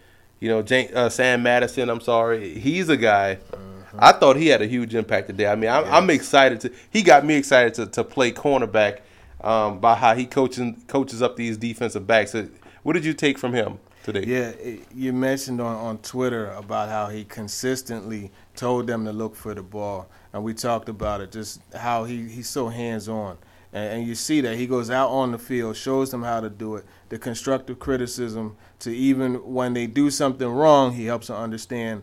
you 0.40 0.48
know 0.48 0.62
James, 0.62 0.92
uh, 0.94 1.10
Sam 1.10 1.42
Madison. 1.42 1.90
I'm 1.90 2.00
sorry, 2.00 2.58
he's 2.58 2.88
a 2.88 2.96
guy. 2.96 3.38
Mm-hmm. 3.50 3.98
I 3.98 4.12
thought 4.12 4.36
he 4.36 4.48
had 4.48 4.62
a 4.62 4.66
huge 4.66 4.94
impact 4.94 5.26
today. 5.28 5.46
I 5.46 5.54
mean, 5.54 5.70
I'm, 5.70 5.84
yes. 5.84 5.92
I'm 5.92 6.10
excited 6.10 6.60
to. 6.60 6.72
He 6.90 7.02
got 7.02 7.24
me 7.24 7.34
excited 7.34 7.74
to, 7.74 7.86
to 7.86 8.04
play 8.04 8.32
cornerback 8.32 9.00
um, 9.40 9.80
by 9.80 9.94
how 9.94 10.14
he 10.14 10.26
coaching 10.26 10.82
coaches 10.86 11.22
up 11.22 11.36
these 11.36 11.56
defensive 11.56 12.06
backs. 12.06 12.32
So 12.32 12.48
What 12.82 12.92
did 12.92 13.04
you 13.04 13.14
take 13.14 13.38
from 13.38 13.52
him? 13.52 13.78
today. 14.12 14.24
Yeah, 14.26 14.76
you 14.94 15.12
mentioned 15.12 15.60
on, 15.60 15.76
on 15.76 15.98
Twitter 15.98 16.50
about 16.52 16.88
how 16.88 17.08
he 17.08 17.24
consistently 17.24 18.30
told 18.56 18.86
them 18.86 19.04
to 19.04 19.12
look 19.12 19.36
for 19.36 19.54
the 19.54 19.62
ball, 19.62 20.08
and 20.32 20.42
we 20.42 20.54
talked 20.54 20.88
about 20.88 21.20
it, 21.20 21.30
just 21.30 21.60
how 21.74 22.04
he, 22.04 22.28
he's 22.28 22.48
so 22.48 22.68
hands 22.68 23.08
on. 23.08 23.38
And, 23.72 23.98
and 23.98 24.06
you 24.06 24.14
see 24.14 24.40
that 24.42 24.56
he 24.56 24.66
goes 24.66 24.90
out 24.90 25.10
on 25.10 25.32
the 25.32 25.38
field, 25.38 25.76
shows 25.76 26.10
them 26.10 26.22
how 26.22 26.40
to 26.40 26.50
do 26.50 26.76
it, 26.76 26.84
the 27.08 27.18
constructive 27.18 27.78
criticism 27.78 28.56
to 28.80 28.94
even 28.94 29.34
when 29.52 29.74
they 29.74 29.86
do 29.86 30.10
something 30.10 30.48
wrong, 30.48 30.92
he 30.92 31.06
helps 31.06 31.28
them 31.28 31.36
understand 31.36 32.02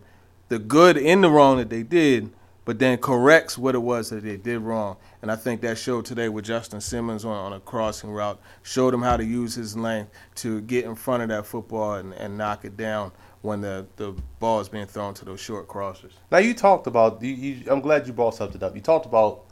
the 0.50 0.60
good 0.60 0.98
in 0.98 1.22
the 1.22 1.29
wrong 1.29 1.57
that 1.57 1.69
they 1.69 1.84
did 1.84 2.31
but 2.65 2.79
then 2.79 2.98
corrects 2.98 3.57
what 3.57 3.75
it 3.75 3.79
was 3.79 4.10
that 4.10 4.24
they 4.24 4.38
did 4.38 4.60
wrong. 4.60 4.98
And 5.22 5.31
I 5.31 5.36
think 5.36 5.62
that 5.62 5.77
showed 5.77 6.05
today 6.05 6.29
with 6.29 6.45
Justin 6.45 6.81
Simmons 6.81 7.24
on, 7.24 7.31
on 7.31 7.53
a 7.53 7.60
crossing 7.60 8.10
route, 8.10 8.41
showed 8.63 8.93
him 8.93 9.03
how 9.03 9.15
to 9.15 9.24
use 9.24 9.53
his 9.53 9.77
length 9.77 10.12
to 10.36 10.62
get 10.62 10.86
in 10.86 10.95
front 10.95 11.24
of 11.24 11.29
that 11.29 11.45
football 11.45 11.93
and, 11.93 12.13
and 12.13 12.38
knock 12.38 12.65
it 12.65 12.75
down 12.75 13.12
when 13.43 13.62
the, 13.62 13.86
the 13.98 14.15
ball 14.39 14.60
is 14.60 14.67
being 14.67 14.88
thrown 14.88 15.13
to 15.13 15.25
those 15.25 15.39
short 15.39 15.67
crossers. 15.67 16.13
Now, 16.31 16.39
you 16.39 16.55
talked 16.55 16.88
about, 16.88 17.22
you, 17.22 17.34
you, 17.34 17.72
I'm 17.72 17.81
glad 17.81 18.07
you 18.07 18.13
brought 18.13 18.34
something 18.34 18.62
up. 18.63 18.75
You 18.75 18.81
talked 18.81 19.05
about 19.05 19.44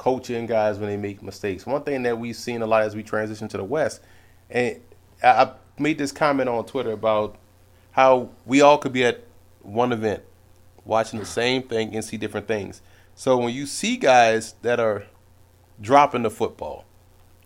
coaching 0.00 0.46
guys 0.46 0.78
when 0.78 0.88
they 0.88 0.96
make 0.96 1.22
mistakes. 1.22 1.66
One 1.66 1.82
thing 1.82 2.04
that 2.04 2.18
we've 2.18 2.34
seen 2.34 2.62
a 2.62 2.66
lot 2.66 2.84
as 2.84 2.96
we 2.96 3.02
transition 3.02 3.48
to 3.48 3.58
the 3.58 3.64
West, 3.64 4.00
and 4.48 4.80
I 5.22 5.52
made 5.78 5.98
this 5.98 6.10
comment 6.10 6.48
on 6.48 6.64
Twitter 6.64 6.92
about 6.92 7.36
how 7.90 8.30
we 8.46 8.62
all 8.62 8.78
could 8.78 8.94
be 8.94 9.04
at 9.04 9.22
one 9.60 9.92
event 9.92 10.22
watching 10.86 11.20
the 11.20 11.26
same 11.26 11.62
thing 11.62 11.94
and 11.94 12.02
see 12.02 12.16
different 12.16 12.48
things. 12.48 12.80
So 13.14 13.36
when 13.36 13.52
you 13.52 13.66
see 13.66 13.98
guys 13.98 14.54
that 14.62 14.80
are 14.80 15.04
dropping 15.82 16.22
the 16.22 16.30
football, 16.30 16.86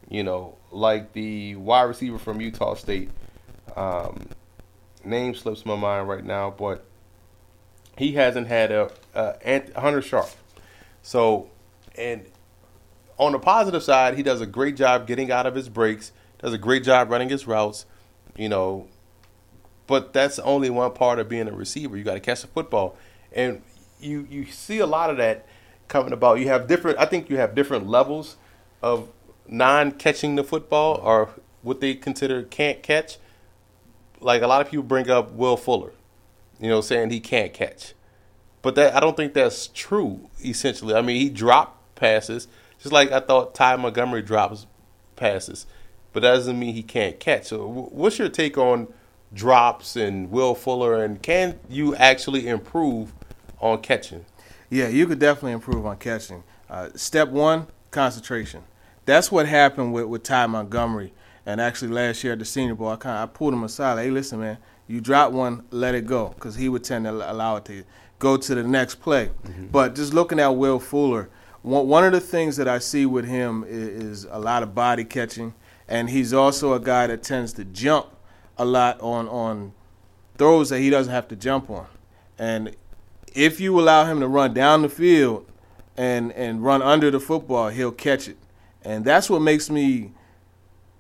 you 0.08 0.22
know, 0.22 0.56
like 0.70 1.12
the 1.12 1.56
wide 1.56 1.82
receiver 1.82 2.20
from 2.20 2.40
Utah 2.40 2.74
State, 2.74 3.10
um, 3.74 4.28
name 5.04 5.34
slips 5.34 5.66
my 5.66 5.74
mind 5.74 6.08
right 6.08 6.24
now, 6.24 6.54
but 6.56 6.84
he 7.98 8.12
hasn't 8.12 8.46
had 8.46 8.70
a, 8.70 8.92
a 9.12 9.80
Hunter 9.80 10.02
Sharp. 10.02 10.30
So, 11.02 11.50
and 11.98 12.24
on 13.18 13.32
the 13.32 13.38
positive 13.38 13.82
side, 13.82 14.16
he 14.16 14.22
does 14.22 14.40
a 14.40 14.46
great 14.46 14.76
job 14.76 15.06
getting 15.06 15.30
out 15.30 15.46
of 15.46 15.54
his 15.54 15.68
breaks, 15.68 16.12
does 16.38 16.52
a 16.52 16.58
great 16.58 16.84
job 16.84 17.10
running 17.10 17.28
his 17.28 17.46
routes, 17.46 17.86
you 18.36 18.48
know. 18.48 18.88
But 19.86 20.12
that's 20.12 20.38
only 20.38 20.70
one 20.70 20.92
part 20.92 21.18
of 21.18 21.28
being 21.28 21.46
a 21.46 21.52
receiver. 21.52 21.96
You 21.96 22.04
got 22.04 22.14
to 22.14 22.20
catch 22.20 22.40
the 22.40 22.48
football 22.48 22.96
and 23.34 23.62
you 24.00 24.26
you 24.30 24.46
see 24.46 24.78
a 24.78 24.86
lot 24.86 25.10
of 25.10 25.16
that 25.18 25.46
coming 25.88 26.12
about. 26.12 26.38
You 26.38 26.48
have 26.48 26.66
different. 26.66 26.98
I 26.98 27.04
think 27.04 27.28
you 27.28 27.36
have 27.36 27.54
different 27.54 27.86
levels 27.86 28.36
of 28.82 29.08
non-catching 29.46 30.36
the 30.36 30.44
football 30.44 31.00
or 31.02 31.30
what 31.62 31.80
they 31.80 31.94
consider 31.94 32.42
can't 32.42 32.82
catch. 32.82 33.18
Like 34.20 34.42
a 34.42 34.46
lot 34.46 34.62
of 34.62 34.70
people 34.70 34.84
bring 34.84 35.10
up 35.10 35.32
Will 35.32 35.56
Fuller, 35.56 35.92
you 36.58 36.68
know, 36.68 36.80
saying 36.80 37.10
he 37.10 37.20
can't 37.20 37.52
catch, 37.52 37.94
but 38.62 38.74
that 38.76 38.94
I 38.94 39.00
don't 39.00 39.16
think 39.16 39.34
that's 39.34 39.66
true. 39.68 40.30
Essentially, 40.42 40.94
I 40.94 41.02
mean 41.02 41.20
he 41.20 41.28
dropped 41.28 41.94
passes 41.94 42.48
just 42.84 42.92
like 42.92 43.10
I 43.12 43.20
thought 43.20 43.54
Ty 43.54 43.76
Montgomery 43.76 44.20
drops 44.20 44.66
passes. 45.16 45.64
but 46.12 46.20
that 46.20 46.32
doesn't 46.34 46.58
mean 46.58 46.74
he 46.74 46.82
can't 46.82 47.18
catch. 47.18 47.46
So, 47.46 47.66
what's 47.66 48.18
your 48.18 48.28
take 48.28 48.58
on 48.58 48.88
drops 49.32 49.96
and 49.96 50.30
Will 50.30 50.54
Fuller, 50.54 51.02
and 51.02 51.20
can 51.22 51.58
you 51.70 51.96
actually 51.96 52.46
improve 52.46 53.14
on 53.58 53.80
catching? 53.80 54.26
Yeah, 54.68 54.88
you 54.88 55.06
could 55.06 55.18
definitely 55.18 55.52
improve 55.52 55.86
on 55.86 55.96
catching. 55.96 56.44
Uh, 56.68 56.90
step 56.94 57.30
one, 57.30 57.68
concentration. 57.90 58.62
That's 59.06 59.32
what 59.32 59.46
happened 59.46 59.94
with, 59.94 60.04
with 60.04 60.22
Ty 60.22 60.46
Montgomery. 60.48 61.14
And 61.46 61.62
actually, 61.62 61.90
last 61.90 62.22
year 62.22 62.34
at 62.34 62.38
the 62.38 62.44
Senior 62.44 62.74
Bowl, 62.74 62.88
I 62.88 62.96
kind 62.96 63.16
of 63.16 63.30
I 63.30 63.32
pulled 63.32 63.54
him 63.54 63.64
aside. 63.64 63.98
Hey, 63.98 64.10
listen, 64.10 64.40
man, 64.40 64.58
you 64.86 65.00
drop 65.00 65.32
one, 65.32 65.64
let 65.70 65.94
it 65.94 66.06
go, 66.06 66.28
because 66.28 66.54
he 66.56 66.68
would 66.68 66.84
tend 66.84 67.06
to 67.06 67.32
allow 67.32 67.56
it 67.56 67.64
to 67.64 67.82
go 68.18 68.36
to 68.36 68.54
the 68.54 68.62
next 68.62 68.96
play. 68.96 69.30
Mm-hmm. 69.44 69.68
But 69.68 69.94
just 69.94 70.12
looking 70.12 70.38
at 70.38 70.48
Will 70.48 70.78
Fuller, 70.78 71.30
one, 71.64 72.04
of 72.04 72.12
the 72.12 72.20
things 72.20 72.56
that 72.58 72.68
I 72.68 72.78
see 72.78 73.06
with 73.06 73.26
him 73.26 73.64
is, 73.66 74.22
is 74.22 74.26
a 74.30 74.38
lot 74.38 74.62
of 74.62 74.74
body 74.74 75.04
catching, 75.04 75.54
and 75.88 76.10
he's 76.10 76.34
also 76.34 76.74
a 76.74 76.80
guy 76.80 77.06
that 77.06 77.22
tends 77.22 77.54
to 77.54 77.64
jump 77.64 78.08
a 78.58 78.64
lot 78.64 79.00
on 79.00 79.28
on 79.28 79.72
throws 80.36 80.68
that 80.68 80.80
he 80.80 80.90
doesn't 80.90 81.12
have 81.12 81.26
to 81.28 81.36
jump 81.36 81.70
on. 81.70 81.86
And 82.38 82.76
if 83.34 83.60
you 83.60 83.80
allow 83.80 84.04
him 84.04 84.20
to 84.20 84.28
run 84.28 84.52
down 84.52 84.82
the 84.82 84.88
field 84.88 85.46
and 85.96 86.32
and 86.32 86.62
run 86.62 86.82
under 86.82 87.10
the 87.10 87.20
football, 87.20 87.70
he'll 87.70 87.92
catch 87.92 88.28
it. 88.28 88.36
And 88.82 89.04
that's 89.04 89.30
what 89.30 89.40
makes 89.40 89.70
me 89.70 90.12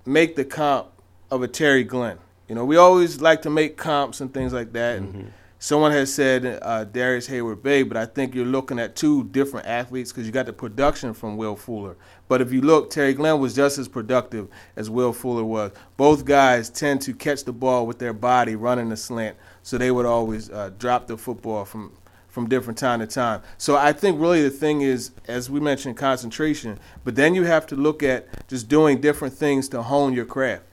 make 0.06 0.34
the 0.34 0.44
comp 0.44 0.88
of 1.30 1.42
a 1.42 1.48
Terry 1.48 1.84
Glenn. 1.84 2.18
You 2.48 2.54
know, 2.54 2.64
we 2.64 2.76
always 2.76 3.20
like 3.20 3.42
to 3.42 3.50
make 3.50 3.76
comps 3.76 4.20
and 4.20 4.32
things 4.32 4.52
like 4.52 4.72
that. 4.72 4.96
And 4.96 5.08
mm-hmm. 5.14 5.28
Someone 5.64 5.92
has 5.92 6.12
said 6.12 6.58
uh, 6.60 6.84
Darrius 6.84 7.26
Heyward-Bey, 7.26 7.84
but 7.84 7.96
I 7.96 8.04
think 8.04 8.34
you're 8.34 8.44
looking 8.44 8.78
at 8.78 8.94
two 8.94 9.24
different 9.24 9.66
athletes 9.66 10.12
because 10.12 10.26
you 10.26 10.32
got 10.32 10.44
the 10.44 10.52
production 10.52 11.14
from 11.14 11.38
Will 11.38 11.56
Fuller. 11.56 11.96
But 12.28 12.42
if 12.42 12.52
you 12.52 12.60
look, 12.60 12.90
Terry 12.90 13.14
Glenn 13.14 13.40
was 13.40 13.54
just 13.54 13.78
as 13.78 13.88
productive 13.88 14.48
as 14.76 14.90
Will 14.90 15.14
Fuller 15.14 15.42
was. 15.42 15.72
Both 15.96 16.26
guys 16.26 16.68
tend 16.68 17.00
to 17.02 17.14
catch 17.14 17.44
the 17.44 17.52
ball 17.54 17.86
with 17.86 17.98
their 17.98 18.12
body 18.12 18.56
running 18.56 18.90
the 18.90 18.96
slant, 18.98 19.38
so 19.62 19.78
they 19.78 19.90
would 19.90 20.04
always 20.04 20.50
uh, 20.50 20.70
drop 20.78 21.06
the 21.06 21.16
football 21.16 21.64
from 21.64 21.96
from 22.28 22.48
different 22.48 22.76
time 22.76 22.98
to 22.98 23.06
time. 23.06 23.40
So 23.56 23.76
I 23.76 23.92
think 23.92 24.20
really 24.20 24.42
the 24.42 24.50
thing 24.50 24.82
is, 24.82 25.12
as 25.28 25.48
we 25.48 25.60
mentioned, 25.60 25.96
concentration. 25.96 26.78
But 27.04 27.14
then 27.14 27.34
you 27.34 27.44
have 27.44 27.64
to 27.68 27.76
look 27.76 28.02
at 28.02 28.48
just 28.48 28.68
doing 28.68 29.00
different 29.00 29.32
things 29.32 29.68
to 29.68 29.80
hone 29.82 30.12
your 30.12 30.26
craft, 30.26 30.64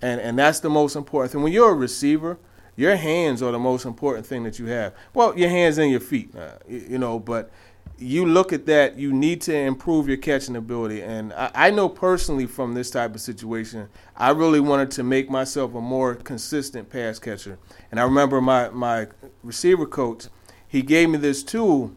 and 0.00 0.18
and 0.18 0.38
that's 0.38 0.60
the 0.60 0.70
most 0.70 0.96
important 0.96 1.32
thing. 1.32 1.42
When 1.42 1.52
you're 1.52 1.72
a 1.72 1.74
receiver, 1.74 2.38
your 2.80 2.96
hands 2.96 3.42
are 3.42 3.52
the 3.52 3.58
most 3.58 3.84
important 3.84 4.26
thing 4.26 4.42
that 4.44 4.58
you 4.58 4.66
have. 4.66 4.94
Well, 5.14 5.38
your 5.38 5.50
hands 5.50 5.78
and 5.78 5.90
your 5.90 6.00
feet, 6.00 6.34
uh, 6.34 6.52
you, 6.68 6.86
you, 6.90 6.98
know. 6.98 7.18
But 7.18 7.50
you 7.98 8.26
look 8.26 8.52
at 8.52 8.66
that, 8.66 8.96
you 8.96 9.12
need 9.12 9.40
to 9.42 9.56
improve 9.56 10.08
your 10.08 10.16
catching 10.16 10.56
ability. 10.56 11.02
And 11.02 11.32
I, 11.34 11.50
I 11.54 11.70
know 11.70 11.88
personally 11.88 12.46
from 12.46 12.74
this 12.74 12.90
type 12.90 13.14
of 13.14 13.20
situation, 13.20 13.88
I 14.16 14.30
really 14.30 14.60
wanted 14.60 14.90
to 14.92 15.02
make 15.02 15.28
myself 15.28 15.74
a 15.74 15.80
more 15.80 16.14
consistent 16.14 16.88
pass 16.88 17.18
catcher. 17.18 17.58
And 17.90 18.00
I 18.00 18.04
remember 18.04 18.40
my 18.40 18.70
my 18.70 19.08
receiver 19.42 19.86
coach 19.86 20.26
he 20.70 20.82
gave 20.82 21.10
me 21.10 21.18
this 21.18 21.42
tool, 21.42 21.90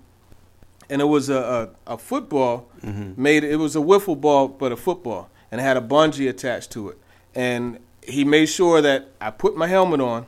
and 0.89 0.99
it 0.99 1.05
was 1.05 1.29
a, 1.29 1.69
a, 1.85 1.93
a 1.93 1.97
football 1.99 2.67
mm-hmm. 2.81 3.21
made. 3.21 3.43
It 3.43 3.57
was 3.57 3.75
a 3.75 3.79
wiffle 3.79 4.19
ball, 4.19 4.47
but 4.47 4.71
a 4.71 4.75
football, 4.75 5.29
and 5.51 5.61
it 5.61 5.63
had 5.63 5.77
a 5.77 5.81
bungee 5.81 6.27
attached 6.27 6.71
to 6.71 6.89
it. 6.89 6.97
And 7.35 7.77
he 8.01 8.23
made 8.23 8.47
sure 8.47 8.81
that 8.81 9.11
I 9.21 9.29
put 9.29 9.55
my 9.55 9.67
helmet 9.67 10.01
on. 10.01 10.25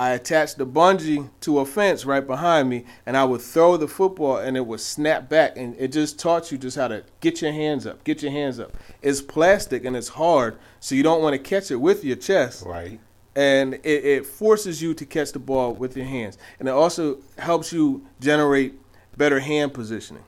I 0.00 0.12
attached 0.12 0.56
the 0.56 0.66
bungee 0.66 1.28
to 1.42 1.58
a 1.58 1.66
fence 1.66 2.06
right 2.06 2.26
behind 2.26 2.70
me, 2.70 2.86
and 3.04 3.18
I 3.18 3.24
would 3.24 3.42
throw 3.42 3.76
the 3.76 3.86
football, 3.86 4.38
and 4.38 4.56
it 4.56 4.64
would 4.64 4.80
snap 4.80 5.28
back. 5.28 5.58
And 5.58 5.76
it 5.78 5.88
just 5.88 6.18
taught 6.18 6.50
you 6.50 6.56
just 6.56 6.78
how 6.78 6.88
to 6.88 7.04
get 7.20 7.42
your 7.42 7.52
hands 7.52 7.86
up, 7.86 8.02
get 8.02 8.22
your 8.22 8.32
hands 8.32 8.58
up. 8.58 8.74
It's 9.02 9.20
plastic 9.20 9.84
and 9.84 9.94
it's 9.94 10.08
hard, 10.08 10.58
so 10.80 10.94
you 10.94 11.02
don't 11.02 11.22
want 11.22 11.34
to 11.34 11.38
catch 11.38 11.70
it 11.70 11.76
with 11.76 12.02
your 12.02 12.16
chest. 12.16 12.64
Right 12.64 12.98
and 13.36 13.74
it, 13.74 14.04
it, 14.04 14.26
forces 14.26 14.82
you 14.82 14.92
to 14.92 15.06
catch 15.06 15.32
the 15.32 15.38
ball 15.38 15.72
with 15.74 15.96
your 15.96 16.06
hands, 16.06 16.38
and 16.58 16.66
it 16.66 16.72
also 16.72 17.18
helps 17.38 17.70
you 17.72 18.04
generate 18.20 18.74
better 19.18 19.38
hand 19.38 19.74
positioning. 19.74 20.24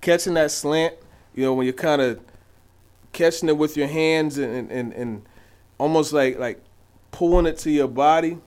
Catching 0.00 0.34
that 0.34 0.50
slant, 0.50 0.94
you 1.34 1.44
know, 1.44 1.52
when 1.52 1.64
you're 1.66 1.74
kind 1.74 2.00
of 2.00 2.20
catching 3.12 3.50
it 3.50 3.56
with 3.56 3.76
your 3.76 3.86
hands 3.86 4.38
and, 4.38 4.70
and, 4.72 4.92
and 4.94 5.22
almost 5.76 6.12
like 6.12 6.38
like 6.38 6.60
pulling 7.10 7.46
it 7.46 7.58
to 7.58 7.70
your 7.70 7.88
body. 7.88 8.38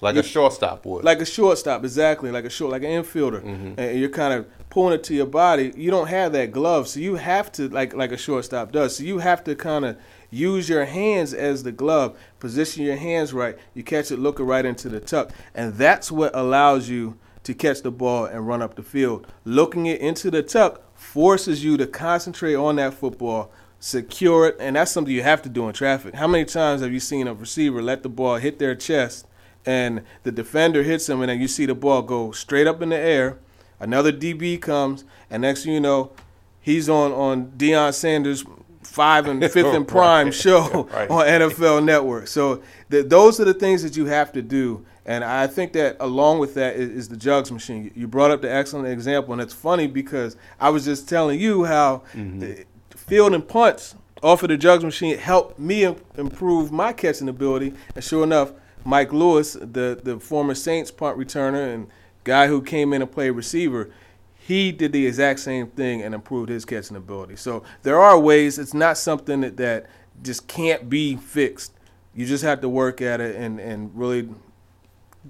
Like 0.00 0.16
a 0.16 0.22
shortstop 0.22 0.84
would. 0.86 1.04
Like 1.04 1.20
a 1.20 1.24
shortstop, 1.24 1.82
exactly. 1.82 2.30
Like 2.30 2.44
a 2.44 2.50
short, 2.50 2.70
like 2.70 2.82
an 2.82 2.90
infielder, 2.90 3.42
mm-hmm. 3.42 3.80
and 3.80 3.98
you're 3.98 4.08
kind 4.08 4.32
of 4.32 4.46
pulling 4.70 4.94
it 4.94 5.02
to 5.04 5.14
your 5.14 5.26
body. 5.26 5.72
You 5.76 5.90
don't 5.90 6.06
have 6.06 6.32
that 6.32 6.52
glove, 6.52 6.86
so 6.86 7.00
you 7.00 7.16
have 7.16 7.50
to 7.52 7.68
like 7.68 7.94
like 7.94 8.12
a 8.12 8.16
shortstop 8.16 8.70
does. 8.70 8.96
So 8.96 9.02
you 9.02 9.18
have 9.18 9.42
to 9.44 9.56
kind 9.56 9.84
of 9.84 9.96
Use 10.30 10.68
your 10.68 10.84
hands 10.84 11.32
as 11.32 11.62
the 11.62 11.72
glove. 11.72 12.18
Position 12.38 12.84
your 12.84 12.96
hands 12.96 13.32
right. 13.32 13.56
You 13.74 13.82
catch 13.82 14.10
it 14.10 14.18
looking 14.18 14.46
right 14.46 14.64
into 14.64 14.88
the 14.88 15.00
tuck. 15.00 15.30
And 15.54 15.74
that's 15.74 16.12
what 16.12 16.34
allows 16.34 16.88
you 16.88 17.18
to 17.44 17.54
catch 17.54 17.82
the 17.82 17.90
ball 17.90 18.26
and 18.26 18.46
run 18.46 18.60
up 18.60 18.74
the 18.74 18.82
field. 18.82 19.26
Looking 19.44 19.86
it 19.86 20.00
into 20.00 20.30
the 20.30 20.42
tuck 20.42 20.82
forces 20.94 21.64
you 21.64 21.76
to 21.78 21.86
concentrate 21.86 22.56
on 22.56 22.76
that 22.76 22.92
football, 22.92 23.50
secure 23.80 24.48
it, 24.48 24.56
and 24.60 24.76
that's 24.76 24.90
something 24.90 25.14
you 25.14 25.22
have 25.22 25.40
to 25.42 25.48
do 25.48 25.66
in 25.66 25.72
traffic. 25.72 26.14
How 26.14 26.26
many 26.26 26.44
times 26.44 26.82
have 26.82 26.92
you 26.92 27.00
seen 27.00 27.26
a 27.26 27.32
receiver 27.32 27.80
let 27.80 28.02
the 28.02 28.08
ball 28.08 28.36
hit 28.36 28.58
their 28.58 28.74
chest 28.74 29.26
and 29.68 30.02
the 30.22 30.32
defender 30.32 30.82
hits 30.82 31.10
him, 31.10 31.20
and 31.20 31.28
then 31.28 31.38
you 31.38 31.46
see 31.46 31.66
the 31.66 31.74
ball 31.74 32.00
go 32.00 32.32
straight 32.32 32.66
up 32.66 32.80
in 32.80 32.88
the 32.88 32.96
air? 32.96 33.38
Another 33.78 34.10
DB 34.10 34.60
comes, 34.60 35.04
and 35.30 35.42
next 35.42 35.64
thing 35.64 35.74
you 35.74 35.80
know, 35.80 36.12
he's 36.58 36.88
on 36.88 37.12
on 37.12 37.48
Deion 37.52 37.92
Sanders' 37.92 38.44
five 38.82 39.26
and 39.26 39.40
fifth 39.52 39.74
and 39.74 39.86
prime 39.86 40.32
show 40.44 40.88
right. 40.90 41.10
on 41.10 41.26
NFL 41.26 41.84
Network. 41.84 42.28
So 42.28 42.62
the, 42.88 43.02
those 43.02 43.38
are 43.40 43.44
the 43.44 43.52
things 43.52 43.82
that 43.82 43.94
you 43.94 44.06
have 44.06 44.32
to 44.32 44.40
do. 44.40 44.86
And 45.04 45.22
I 45.22 45.46
think 45.46 45.74
that 45.74 45.96
along 46.00 46.38
with 46.38 46.54
that 46.54 46.76
is, 46.76 46.90
is, 46.90 47.08
the 47.08 47.16
jugs 47.16 47.52
machine. 47.52 47.90
You 47.94 48.08
brought 48.08 48.30
up 48.30 48.42
the 48.42 48.52
excellent 48.52 48.88
example, 48.88 49.32
and 49.32 49.42
it's 49.42 49.54
funny 49.54 49.86
because 49.86 50.36
I 50.60 50.70
was 50.70 50.84
just 50.84 51.08
telling 51.08 51.40
you 51.40 51.64
how 51.64 52.02
mm-hmm. 52.14 52.40
the 52.40 52.66
field 52.90 53.34
and 53.34 53.46
punts 53.46 53.94
off 54.22 54.42
of 54.42 54.48
the 54.48 54.56
jugs 54.56 54.84
machine 54.84 55.16
helped 55.16 55.58
me 55.58 55.94
improve 56.16 56.72
my 56.72 56.92
catching 56.92 57.28
ability. 57.28 57.74
And 57.94 58.04
sure 58.04 58.24
enough, 58.24 58.52
Mike 58.88 59.12
Lewis, 59.12 59.52
the 59.52 60.00
the 60.02 60.18
former 60.18 60.54
Saints 60.54 60.90
punt 60.90 61.18
returner 61.18 61.74
and 61.74 61.88
guy 62.24 62.46
who 62.46 62.62
came 62.62 62.94
in 62.94 63.02
and 63.02 63.12
played 63.12 63.32
receiver, 63.32 63.90
he 64.38 64.72
did 64.72 64.92
the 64.92 65.06
exact 65.06 65.40
same 65.40 65.66
thing 65.66 66.00
and 66.00 66.14
improved 66.14 66.48
his 66.48 66.64
catching 66.64 66.96
ability. 66.96 67.36
So 67.36 67.62
there 67.82 68.00
are 68.00 68.18
ways. 68.18 68.58
It's 68.58 68.72
not 68.72 68.96
something 68.96 69.42
that, 69.42 69.58
that 69.58 69.86
just 70.22 70.48
can't 70.48 70.88
be 70.88 71.16
fixed. 71.16 71.74
You 72.14 72.24
just 72.24 72.42
have 72.44 72.62
to 72.62 72.68
work 72.70 73.02
at 73.02 73.20
it 73.20 73.36
and, 73.36 73.60
and 73.60 73.90
really 73.94 74.30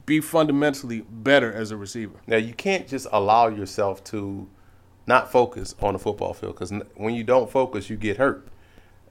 be 0.06 0.20
fundamentally 0.20 1.00
better 1.00 1.52
as 1.52 1.72
a 1.72 1.76
receiver. 1.76 2.20
Now 2.28 2.36
you 2.36 2.54
can't 2.54 2.86
just 2.86 3.08
allow 3.10 3.48
yourself 3.48 4.04
to 4.04 4.48
not 5.08 5.32
focus 5.32 5.74
on 5.80 5.94
the 5.94 5.98
football 5.98 6.32
field 6.32 6.54
because 6.54 6.72
when 6.94 7.12
you 7.12 7.24
don't 7.24 7.50
focus, 7.50 7.90
you 7.90 7.96
get 7.96 8.18
hurt. 8.18 8.46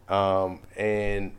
Um, 0.07 0.61
and 0.77 1.33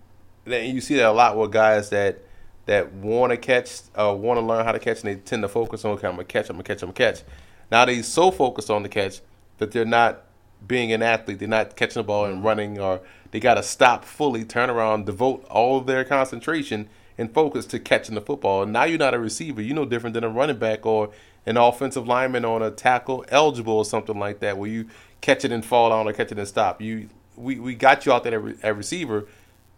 then 0.45 0.75
you 0.75 0.83
see 0.83 0.97
that 0.97 1.07
a 1.07 1.13
lot 1.13 1.39
with 1.39 1.53
guys 1.53 1.89
that 1.89 2.23
that 2.69 2.93
want 2.93 3.33
to 3.33 3.37
catch, 3.37 3.81
uh, 3.99 4.15
want 4.17 4.39
to 4.39 4.47
learn 4.47 4.65
how 4.65 4.73
to 4.73 4.79
catch, 4.79 5.03
and 5.03 5.11
they 5.11 5.17
tend 5.17 5.43
to 5.43 5.49
focus 5.49 5.85
on, 5.85 5.91
okay, 5.93 6.07
I'm 6.07 6.15
gonna 6.15 6.25
catch, 6.25 6.49
I'm 6.49 6.57
gonna 6.57 6.65
catch, 6.65 6.83
I'm 6.83 6.93
gonna 6.93 7.13
catch 7.13 7.23
now 7.71 7.85
they're 7.85 8.03
so 8.03 8.31
focused 8.31 8.71
on 8.71 8.83
the 8.83 8.89
catch 8.89 9.21
that 9.59 9.73
they're 9.73 9.85
not 9.85 10.25
being 10.67 10.93
an 10.93 11.03
athlete. 11.03 11.39
They're 11.39 11.49
not 11.49 11.77
catching 11.77 12.01
the 12.01 12.05
ball 12.05 12.25
and 12.25 12.43
running, 12.43 12.79
or 12.79 13.01
they 13.31 13.41
got 13.41 13.55
to 13.55 13.63
stop 13.63 14.05
fully, 14.05 14.45
turn 14.45 14.71
around, 14.71 15.07
devote 15.07 15.45
all 15.51 15.81
their 15.81 16.05
concentration 16.05 16.89
and 17.17 17.33
focus 17.33 17.67
to 17.67 17.79
catching 17.79 18.15
the 18.15 18.21
football. 18.21 18.65
Now 18.65 18.85
you're 18.85 18.99
not 18.99 19.15
a 19.15 19.19
receiver. 19.19 19.61
You're 19.61 19.77
no 19.77 19.85
different 19.85 20.15
than 20.15 20.25
a 20.25 20.29
running 20.29 20.59
back 20.59 20.87
or 20.87 21.11
an 21.47 21.57
offensive 21.57 22.07
lineman 22.07 22.45
on 22.45 22.63
a 22.63 22.71
tackle 22.71 23.25
eligible 23.29 23.75
or 23.75 23.85
something 23.85 24.19
like 24.19 24.41
that, 24.41 24.57
where 24.57 24.71
you 24.71 24.89
catch 25.21 25.45
it 25.45 25.53
and 25.53 25.65
fall 25.65 25.91
down 25.91 26.07
or 26.07 26.13
catch 26.13 26.33
it 26.33 26.39
and 26.39 26.49
stop. 26.49 26.81
You, 26.81 27.09
we, 27.37 27.59
we 27.59 27.75
got 27.75 28.07
you 28.07 28.13
out 28.13 28.25
there 28.25 28.55
at 28.63 28.77
receiver 28.77 29.27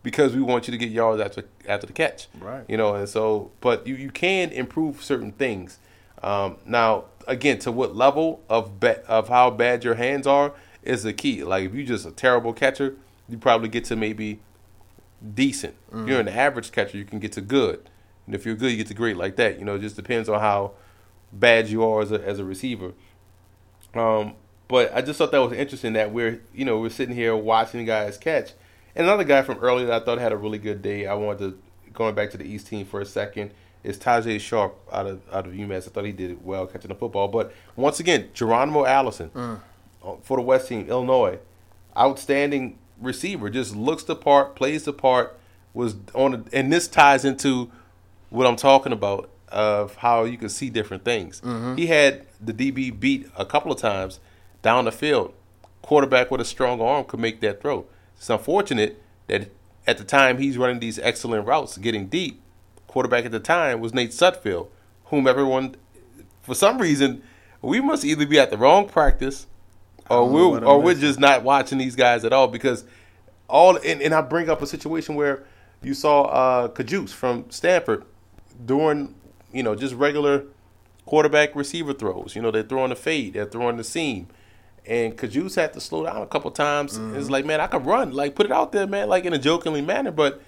because 0.03 0.35
we 0.35 0.43
want 0.43 0.67
you 0.67 0.73
to 0.73 0.79
get 0.79 0.91
yards 0.91 1.21
after 1.21 1.45
after 1.67 1.87
the 1.87 1.93
catch. 1.93 2.29
Right. 2.39 2.65
You 2.69 2.77
know, 2.77 2.95
and 2.95 3.09
so, 3.09 3.51
but 3.61 3.87
you, 3.87 3.95
you 3.95 4.11
can 4.11 4.51
improve 4.51 5.03
certain 5.03 5.33
things. 5.33 5.79
Um, 6.23 6.57
now, 6.67 7.05
again, 7.27 7.59
to 7.61 7.73
what 7.73 7.95
level 7.95 8.43
of 8.49 8.81
be- 8.81 9.03
of 9.09 9.29
how 9.29 9.51
bad 9.51 9.85
your 9.85 9.95
hands 9.95 10.27
are 10.27 10.53
is 10.83 11.03
the 11.03 11.13
key. 11.13 11.45
Like 11.45 11.65
if 11.65 11.75
you're 11.75 11.87
just 11.87 12.07
a 12.07 12.11
terrible 12.11 12.53
catcher, 12.53 12.97
you 13.29 13.39
probably 13.39 13.69
get 13.69 13.85
to 13.87 13.97
maybe 13.97 14.41
decent. 15.35 15.75
Mm-hmm. 15.89 16.03
If 16.03 16.09
you're 16.09 16.21
an 16.21 16.29
average 16.29 16.73
catcher, 16.73 16.97
you 16.97 17.05
can 17.05 17.19
get 17.19 17.33
to 17.33 17.41
good. 17.41 17.89
And 18.27 18.35
if 18.35 18.47
you're 18.47 18.55
good, 18.55 18.71
you 18.71 18.77
get 18.77 18.87
to 18.89 18.95
great 18.95 19.17
like 19.17 19.37
that. 19.37 19.59
You 19.59 19.65
know, 19.65 19.75
it 19.75 19.81
just 19.81 19.97
depends 19.97 20.29
on 20.29 20.41
how 20.41 20.73
bad 21.33 21.69
you 21.69 21.85
are 21.85 22.01
as 22.01 22.13
a 22.13 22.27
as 22.27 22.39
a 22.39 22.45
receiver. 22.45 22.93
Um, 23.95 24.35
but 24.69 24.95
I 24.95 25.03
just 25.03 25.19
thought 25.19 25.33
that 25.33 25.39
was 25.39 25.53
interesting 25.53 25.95
that 25.95 26.13
we're 26.13 26.41
you 26.55 26.65
know 26.65 26.79
we're 26.79 26.91
sitting 26.91 27.15
here 27.15 27.37
watching 27.37 27.85
guys 27.85 28.17
catch. 28.17 28.53
And 29.01 29.09
another 29.09 29.25
guy 29.25 29.41
from 29.41 29.57
earlier 29.61 29.87
that 29.87 30.03
I 30.03 30.05
thought 30.05 30.19
had 30.19 30.31
a 30.31 30.37
really 30.37 30.59
good 30.59 30.83
day. 30.83 31.07
I 31.07 31.15
wanted 31.15 31.39
to 31.39 31.59
going 31.95 32.15
back 32.15 32.33
to 32.33 32.37
the 32.37 32.45
East 32.45 32.67
team 32.67 32.85
for 32.85 33.01
a 33.01 33.07
second 33.07 33.51
is 33.83 33.97
Tajae 33.97 34.39
Sharpe 34.39 34.79
out 34.93 35.07
of 35.07 35.23
out 35.33 35.47
of 35.47 35.55
UMass. 35.55 35.89
I 35.89 35.91
thought 35.91 36.05
he 36.05 36.13
did 36.13 36.45
well 36.45 36.67
catching 36.67 36.91
the 36.91 36.95
football. 36.95 37.27
But 37.27 37.51
once 37.77 37.99
again, 37.99 38.29
Geronimo 38.35 38.85
Allison 38.85 39.31
mm. 39.31 39.59
for 40.21 40.37
the 40.37 40.43
West 40.43 40.69
team, 40.69 40.87
Illinois, 40.87 41.39
outstanding 41.97 42.79
receiver. 43.01 43.49
Just 43.49 43.75
looks 43.75 44.03
the 44.03 44.15
part, 44.15 44.55
plays 44.55 44.85
the 44.85 44.93
part. 44.93 45.41
Was 45.73 45.97
on, 46.15 46.35
a, 46.35 46.45
and 46.53 46.71
this 46.71 46.87
ties 46.87 47.25
into 47.25 47.71
what 48.29 48.47
I'm 48.47 48.57
talking 48.57 48.93
about 48.93 49.31
of 49.49 49.95
how 49.95 50.25
you 50.25 50.37
can 50.37 50.51
see 50.51 50.69
different 50.69 51.07
things. 51.07 51.41
Mm-hmm. 51.41 51.77
He 51.77 51.87
had 51.87 52.27
the 52.39 52.53
DB 52.53 53.01
beat 53.01 53.31
a 53.35 53.47
couple 53.47 53.73
of 53.73 53.79
times 53.79 54.21
down 54.61 54.85
the 54.85 54.93
field. 54.93 55.33
Quarterback 55.81 56.31
with 56.31 56.43
a 56.43 56.45
strong 56.45 56.83
arm 56.83 57.07
could 57.07 57.21
make 57.21 57.41
that 57.41 57.63
throw. 57.63 57.87
It's 58.21 58.29
unfortunate 58.29 59.01
that 59.29 59.51
at 59.87 59.97
the 59.97 60.05
time 60.05 60.37
he's 60.37 60.59
running 60.59 60.79
these 60.79 60.99
excellent 60.99 61.47
routes, 61.47 61.79
getting 61.79 62.07
deep. 62.07 62.43
Quarterback 62.87 63.25
at 63.25 63.33
the 63.33 63.41
time 63.41 63.81
was 63.81 63.95
Nate 63.95 64.11
Sudfeld, 64.11 64.69
whom 65.07 65.27
everyone, 65.27 65.77
for 66.43 66.55
some 66.55 66.77
reason, 66.77 67.23
we 67.63 67.81
must 67.81 68.05
either 68.05 68.27
be 68.27 68.39
at 68.39 68.51
the 68.51 68.59
wrong 68.59 68.87
practice, 68.87 69.47
or 70.11 70.29
we're 70.29 70.63
or 70.63 70.83
we're 70.83 70.97
just 70.97 71.19
not 71.19 71.45
watching 71.45 71.79
these 71.79 71.97
guys 71.97 72.23
at 72.27 72.33
all 72.35 72.47
because 72.47 72.85
all 73.49 73.77
and, 73.77 74.03
and 74.03 74.13
I 74.13 74.21
bring 74.21 74.51
up 74.51 74.61
a 74.61 74.67
situation 74.67 75.15
where 75.15 75.45
you 75.83 75.95
saw 75.95 76.25
uh 76.25 76.69
Cajuste 76.69 77.15
from 77.15 77.49
Stanford 77.49 78.05
doing 78.67 79.15
you 79.51 79.63
know 79.63 79.75
just 79.75 79.95
regular 79.95 80.45
quarterback 81.07 81.57
receiver 81.57 81.95
throws. 81.95 82.37
You 82.37 82.43
know 82.43 82.51
they're 82.51 82.65
throwing 82.65 82.91
the 82.91 82.97
fade, 82.97 83.33
they're 83.33 83.47
throwing 83.47 83.79
the 83.79 83.85
seam, 83.85 84.27
and 84.91 85.17
Cajuste 85.17 85.55
had 85.55 85.73
to 85.75 85.81
slow 85.81 86.05
down 86.05 86.21
a 86.21 86.27
couple 86.27 86.51
times. 86.51 86.97
It's 86.97 87.31
like 87.31 87.47
man, 87.47 87.61
I 87.61 87.69
can 87.69 87.85
run, 87.85 88.11
like 88.11 88.35
put 88.35 88.45
it 88.45 88.53
out 88.53 88.73
there, 88.73 88.89
man, 88.89 89.09
like 89.09 89.25
in 89.25 89.33
a 89.33 89.39
jokingly 89.39 89.83
manner, 89.83 90.11
but 90.11 90.43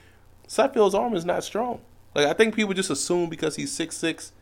Sudfeld's 0.48 0.96
arm 0.96 1.14
is 1.14 1.24
not 1.24 1.44
strong. 1.44 1.80
Like 2.12 2.26
I 2.26 2.32
think 2.32 2.56
people 2.56 2.74
just 2.74 2.90
assume 2.90 3.30
because 3.30 3.54
he's 3.54 3.70
6'6", 3.78 4.32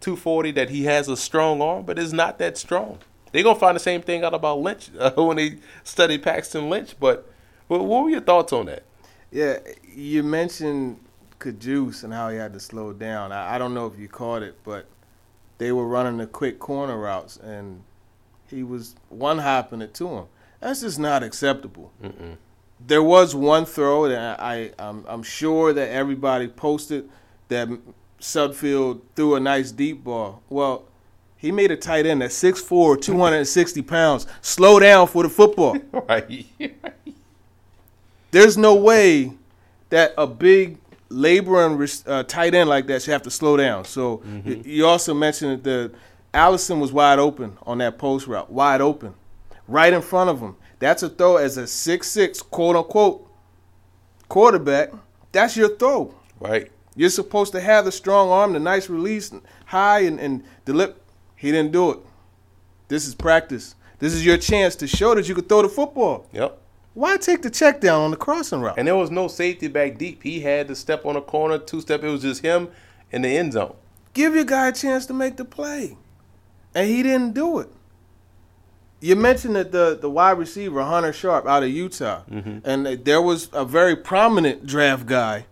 240 0.00 0.50
that 0.50 0.70
he 0.70 0.84
has 0.84 1.08
a 1.08 1.16
strong 1.16 1.62
arm, 1.62 1.84
but 1.84 2.00
it's 2.00 2.12
not 2.12 2.38
that 2.38 2.58
strong. 2.58 2.98
They're 3.30 3.44
gonna 3.44 3.58
find 3.58 3.76
the 3.76 3.80
same 3.80 4.02
thing 4.02 4.24
out 4.24 4.34
about 4.34 4.58
Lynch 4.58 4.90
uh, 4.98 5.12
when 5.12 5.36
they 5.36 5.58
study 5.84 6.18
Paxton 6.18 6.68
Lynch. 6.68 6.96
But, 6.98 7.30
but 7.68 7.84
what 7.84 8.02
were 8.02 8.10
your 8.10 8.20
thoughts 8.20 8.52
on 8.52 8.66
that? 8.66 8.82
Yeah, 9.30 9.58
you 9.94 10.24
mentioned 10.24 10.98
Cajuste 11.38 12.02
and 12.02 12.12
how 12.12 12.30
he 12.30 12.38
had 12.38 12.52
to 12.54 12.60
slow 12.60 12.92
down. 12.92 13.30
I, 13.30 13.54
I 13.54 13.58
don't 13.58 13.72
know 13.72 13.86
if 13.86 13.96
you 13.96 14.08
caught 14.08 14.42
it, 14.42 14.58
but 14.64 14.86
they 15.58 15.70
were 15.70 15.86
running 15.86 16.16
the 16.16 16.26
quick 16.26 16.58
corner 16.58 16.98
routes, 16.98 17.36
and 17.36 17.84
he 18.50 18.62
was 18.62 18.94
one 19.08 19.38
hopping 19.38 19.82
it 19.82 19.94
to 19.94 20.08
him. 20.08 20.24
That's 20.60 20.80
just 20.80 20.98
not 20.98 21.22
acceptable. 21.22 21.92
There 22.84 23.02
was 23.02 23.34
one 23.34 23.64
throw 23.64 24.08
that 24.08 24.40
I, 24.40 24.72
I'm, 24.78 25.04
I'm 25.08 25.22
sure 25.22 25.72
that 25.72 25.88
everybody 25.90 26.48
posted 26.48 27.08
that 27.48 27.68
Sudfeld 28.20 29.00
threw 29.16 29.34
a 29.36 29.40
nice 29.40 29.70
deep 29.72 30.04
ball. 30.04 30.42
Well, 30.48 30.84
he 31.36 31.52
made 31.52 31.70
a 31.70 31.76
tight 31.76 32.04
end 32.06 32.22
at 32.22 32.30
6'4", 32.30 33.00
260 33.00 33.82
pounds. 33.82 34.26
Slow 34.40 34.78
down 34.80 35.06
for 35.06 35.22
the 35.22 35.28
football. 35.28 35.76
Right. 35.92 36.46
There's 38.30 38.56
no 38.58 38.74
way 38.74 39.32
that 39.90 40.12
a 40.18 40.26
big 40.26 40.78
laboring 41.08 41.88
uh, 42.06 42.22
tight 42.24 42.54
end 42.54 42.68
like 42.68 42.86
that 42.88 43.02
should 43.02 43.12
have 43.12 43.22
to 43.22 43.30
slow 43.30 43.56
down. 43.56 43.84
So 43.84 44.22
y- 44.44 44.60
you 44.64 44.86
also 44.86 45.14
mentioned 45.14 45.62
that 45.62 45.64
the 45.64 45.92
Allison 46.34 46.80
was 46.80 46.92
wide 46.92 47.18
open 47.18 47.56
on 47.62 47.78
that 47.78 47.98
post 47.98 48.26
route, 48.26 48.50
wide 48.50 48.80
open, 48.80 49.14
right 49.66 49.92
in 49.92 50.02
front 50.02 50.30
of 50.30 50.40
him. 50.40 50.56
That's 50.78 51.02
a 51.02 51.08
throw 51.08 51.36
as 51.36 51.56
a 51.56 51.66
six-six 51.66 52.42
quote 52.42 52.76
unquote 52.76 53.28
quarterback. 54.28 54.90
That's 55.32 55.56
your 55.56 55.76
throw. 55.76 56.14
right. 56.40 56.70
You're 56.94 57.10
supposed 57.10 57.52
to 57.52 57.60
have 57.60 57.84
the 57.84 57.92
strong 57.92 58.28
arm, 58.30 58.54
the 58.54 58.58
nice 58.58 58.90
release, 58.90 59.32
high 59.66 60.00
and, 60.00 60.18
and 60.18 60.42
the 60.64 60.72
lip. 60.72 61.00
He 61.36 61.52
didn't 61.52 61.70
do 61.70 61.92
it. 61.92 62.00
This 62.88 63.06
is 63.06 63.14
practice. 63.14 63.76
This 64.00 64.14
is 64.14 64.26
your 64.26 64.36
chance 64.36 64.74
to 64.76 64.88
show 64.88 65.14
that 65.14 65.28
you 65.28 65.34
could 65.36 65.48
throw 65.48 65.62
the 65.62 65.68
football. 65.68 66.26
Yep. 66.32 66.58
Why 66.94 67.16
take 67.16 67.42
the 67.42 67.50
check 67.50 67.80
down 67.80 68.02
on 68.02 68.10
the 68.10 68.16
crossing 68.16 68.60
route? 68.60 68.74
And 68.76 68.88
there 68.88 68.96
was 68.96 69.12
no 69.12 69.28
safety 69.28 69.68
back 69.68 69.96
deep. 69.98 70.24
He 70.24 70.40
had 70.40 70.66
to 70.66 70.74
step 70.74 71.06
on 71.06 71.14
a 71.14 71.20
corner, 71.20 71.58
two 71.58 71.80
step. 71.80 72.02
It 72.02 72.08
was 72.08 72.22
just 72.22 72.42
him 72.42 72.68
in 73.12 73.22
the 73.22 73.28
end 73.28 73.52
zone. 73.52 73.76
Give 74.12 74.34
your 74.34 74.44
guy 74.44 74.68
a 74.68 74.72
chance 74.72 75.06
to 75.06 75.14
make 75.14 75.36
the 75.36 75.44
play. 75.44 75.96
And 76.74 76.88
he 76.88 77.02
didn't 77.02 77.34
do 77.34 77.58
it. 77.58 77.68
You 79.00 79.14
mentioned 79.16 79.54
that 79.56 79.70
the, 79.72 79.96
the 80.00 80.10
wide 80.10 80.38
receiver, 80.38 80.82
Hunter 80.82 81.12
Sharp, 81.12 81.46
out 81.46 81.62
of 81.62 81.70
Utah. 81.70 82.22
Mm-hmm. 82.30 82.58
And 82.68 83.04
there 83.04 83.22
was 83.22 83.48
a 83.52 83.64
very 83.64 83.94
prominent 83.96 84.66
draft 84.66 85.06
guy 85.06 85.46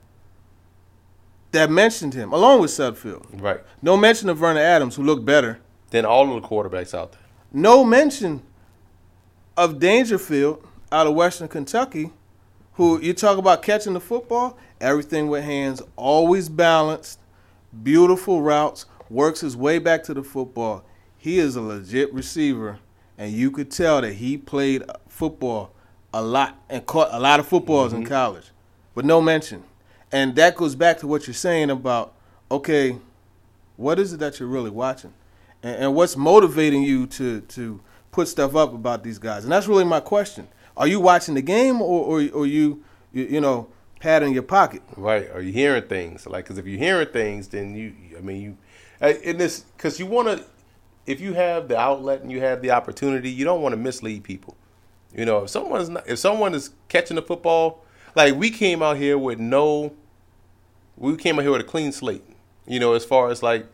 that 1.52 1.70
mentioned 1.70 2.14
him, 2.14 2.33
along 2.33 2.61
with 2.61 2.70
Sudfeld. 2.70 3.40
Right. 3.40 3.61
No 3.81 3.96
mention 3.96 4.29
of 4.29 4.38
Vernon 4.38 4.62
Adams, 4.62 4.96
who 4.96 5.02
looked 5.05 5.24
better. 5.24 5.61
than 5.90 6.05
all 6.05 6.35
of 6.35 6.42
the 6.42 6.48
quarterbacks 6.48 6.92
out 6.92 7.12
there. 7.12 7.20
No 7.52 7.85
mention 7.85 8.42
of 9.57 9.79
Dangerfield 9.79 10.66
out 10.90 11.07
of 11.07 11.14
Western 11.14 11.48
Kentucky, 11.48 12.11
who 12.74 13.00
you 13.00 13.14
talk 13.14 13.38
about 13.38 13.62
catching 13.62 13.94
the 13.94 14.00
football, 14.00 14.59
everything 14.81 15.29
with 15.29 15.44
hands, 15.44 15.81
always 15.94 16.48
balanced, 16.48 17.20
beautiful 17.83 18.42
routes, 18.42 18.87
works 19.09 19.40
his 19.40 19.57
way 19.57 19.79
back 19.79 20.02
to 20.02 20.12
the 20.14 20.22
football. 20.22 20.85
He 21.26 21.40
is 21.40 21.56
a 21.56 21.60
legit 21.60 22.14
receiver, 22.14 22.78
and 23.18 23.32
you 23.32 23.50
could 23.50 23.68
tell 23.68 24.00
that 24.00 24.12
he 24.12 24.38
played 24.38 24.84
football 25.08 25.72
a 26.14 26.22
lot 26.22 26.56
and 26.70 26.86
caught 26.86 27.08
a 27.10 27.18
lot 27.18 27.40
of 27.40 27.48
footballs 27.48 27.92
in 27.92 28.06
college, 28.06 28.52
but 28.94 29.04
no 29.04 29.20
mention. 29.20 29.64
And 30.12 30.36
that 30.36 30.54
goes 30.54 30.76
back 30.76 30.98
to 30.98 31.08
what 31.08 31.26
you're 31.26 31.34
saying 31.34 31.68
about 31.68 32.14
okay, 32.48 33.00
what 33.76 33.98
is 33.98 34.12
it 34.12 34.20
that 34.20 34.38
you're 34.38 34.48
really 34.48 34.70
watching, 34.70 35.14
and, 35.64 35.74
and 35.74 35.94
what's 35.96 36.16
motivating 36.16 36.84
you 36.84 37.08
to 37.08 37.40
to 37.40 37.80
put 38.12 38.28
stuff 38.28 38.54
up 38.54 38.72
about 38.72 39.02
these 39.02 39.18
guys? 39.18 39.42
And 39.42 39.50
that's 39.52 39.66
really 39.66 39.82
my 39.82 39.98
question: 39.98 40.46
Are 40.76 40.86
you 40.86 41.00
watching 41.00 41.34
the 41.34 41.42
game, 41.42 41.82
or 41.82 42.04
or, 42.04 42.28
or 42.32 42.46
you, 42.46 42.84
you 43.12 43.24
you 43.24 43.40
know 43.40 43.66
it 44.00 44.22
in 44.22 44.32
your 44.32 44.44
pocket? 44.44 44.80
Right. 44.96 45.28
Are 45.32 45.42
you 45.42 45.52
hearing 45.52 45.88
things? 45.88 46.24
Like, 46.24 46.44
because 46.44 46.58
if 46.58 46.68
you're 46.68 46.78
hearing 46.78 47.08
things, 47.08 47.48
then 47.48 47.74
you, 47.74 47.94
I 48.16 48.20
mean, 48.20 48.40
you, 48.40 48.56
uh, 49.02 49.14
in 49.24 49.38
this, 49.38 49.58
because 49.76 49.98
you 49.98 50.06
want 50.06 50.28
to, 50.28 50.44
if 51.06 51.20
you 51.20 51.34
have 51.34 51.68
the 51.68 51.78
outlet 51.78 52.22
and 52.22 52.30
you 52.30 52.40
have 52.40 52.62
the 52.62 52.72
opportunity, 52.72 53.30
you 53.30 53.44
don't 53.44 53.62
want 53.62 53.72
to 53.72 53.76
mislead 53.76 54.24
people. 54.24 54.56
You 55.14 55.24
know, 55.24 55.44
if 55.44 55.50
someone's 55.50 55.88
not, 55.88 56.08
if 56.08 56.18
someone 56.18 56.54
is 56.54 56.70
catching 56.88 57.16
the 57.16 57.22
football, 57.22 57.84
like 58.14 58.34
we 58.34 58.50
came 58.50 58.82
out 58.82 58.96
here 58.96 59.16
with 59.16 59.38
no, 59.38 59.92
we 60.96 61.16
came 61.16 61.38
out 61.38 61.42
here 61.42 61.52
with 61.52 61.60
a 61.60 61.64
clean 61.64 61.92
slate. 61.92 62.24
You 62.66 62.80
know, 62.80 62.94
as 62.94 63.04
far 63.04 63.30
as 63.30 63.42
like, 63.42 63.66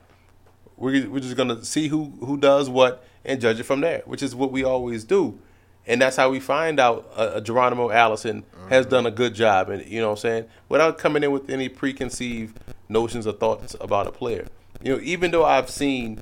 we're 0.77 1.09
we're 1.09 1.21
just 1.21 1.37
gonna 1.37 1.65
see 1.65 1.89
who 1.89 2.13
who 2.21 2.37
does 2.37 2.69
what 2.69 3.05
and 3.25 3.41
judge 3.41 3.59
it 3.59 3.65
from 3.65 3.81
there, 3.81 4.03
which 4.05 4.23
is 4.23 4.35
what 4.35 4.53
we 4.53 4.63
always 4.63 5.05
do. 5.05 5.39
And 5.87 6.01
that's 6.01 6.17
how 6.17 6.31
we 6.31 6.39
find 6.39 6.79
out 6.79 7.11
uh, 7.17 7.21
uh, 7.21 7.41
Geronimo 7.41 7.91
Allison 7.91 8.45
has 8.69 8.87
done 8.87 9.05
a 9.05 9.11
good 9.11 9.35
job, 9.35 9.69
and 9.69 9.85
you 9.85 10.01
know 10.01 10.11
what 10.11 10.19
I'm 10.19 10.19
saying, 10.19 10.45
without 10.69 10.97
coming 10.99 11.25
in 11.25 11.33
with 11.33 11.51
any 11.51 11.69
preconceived 11.69 12.59
notions 12.89 13.27
or 13.27 13.33
thoughts 13.33 13.75
about 13.81 14.07
a 14.07 14.13
player. 14.13 14.47
You 14.83 14.97
know, 14.97 15.03
even 15.03 15.33
though 15.33 15.45
I've 15.45 15.69
seen 15.71 16.21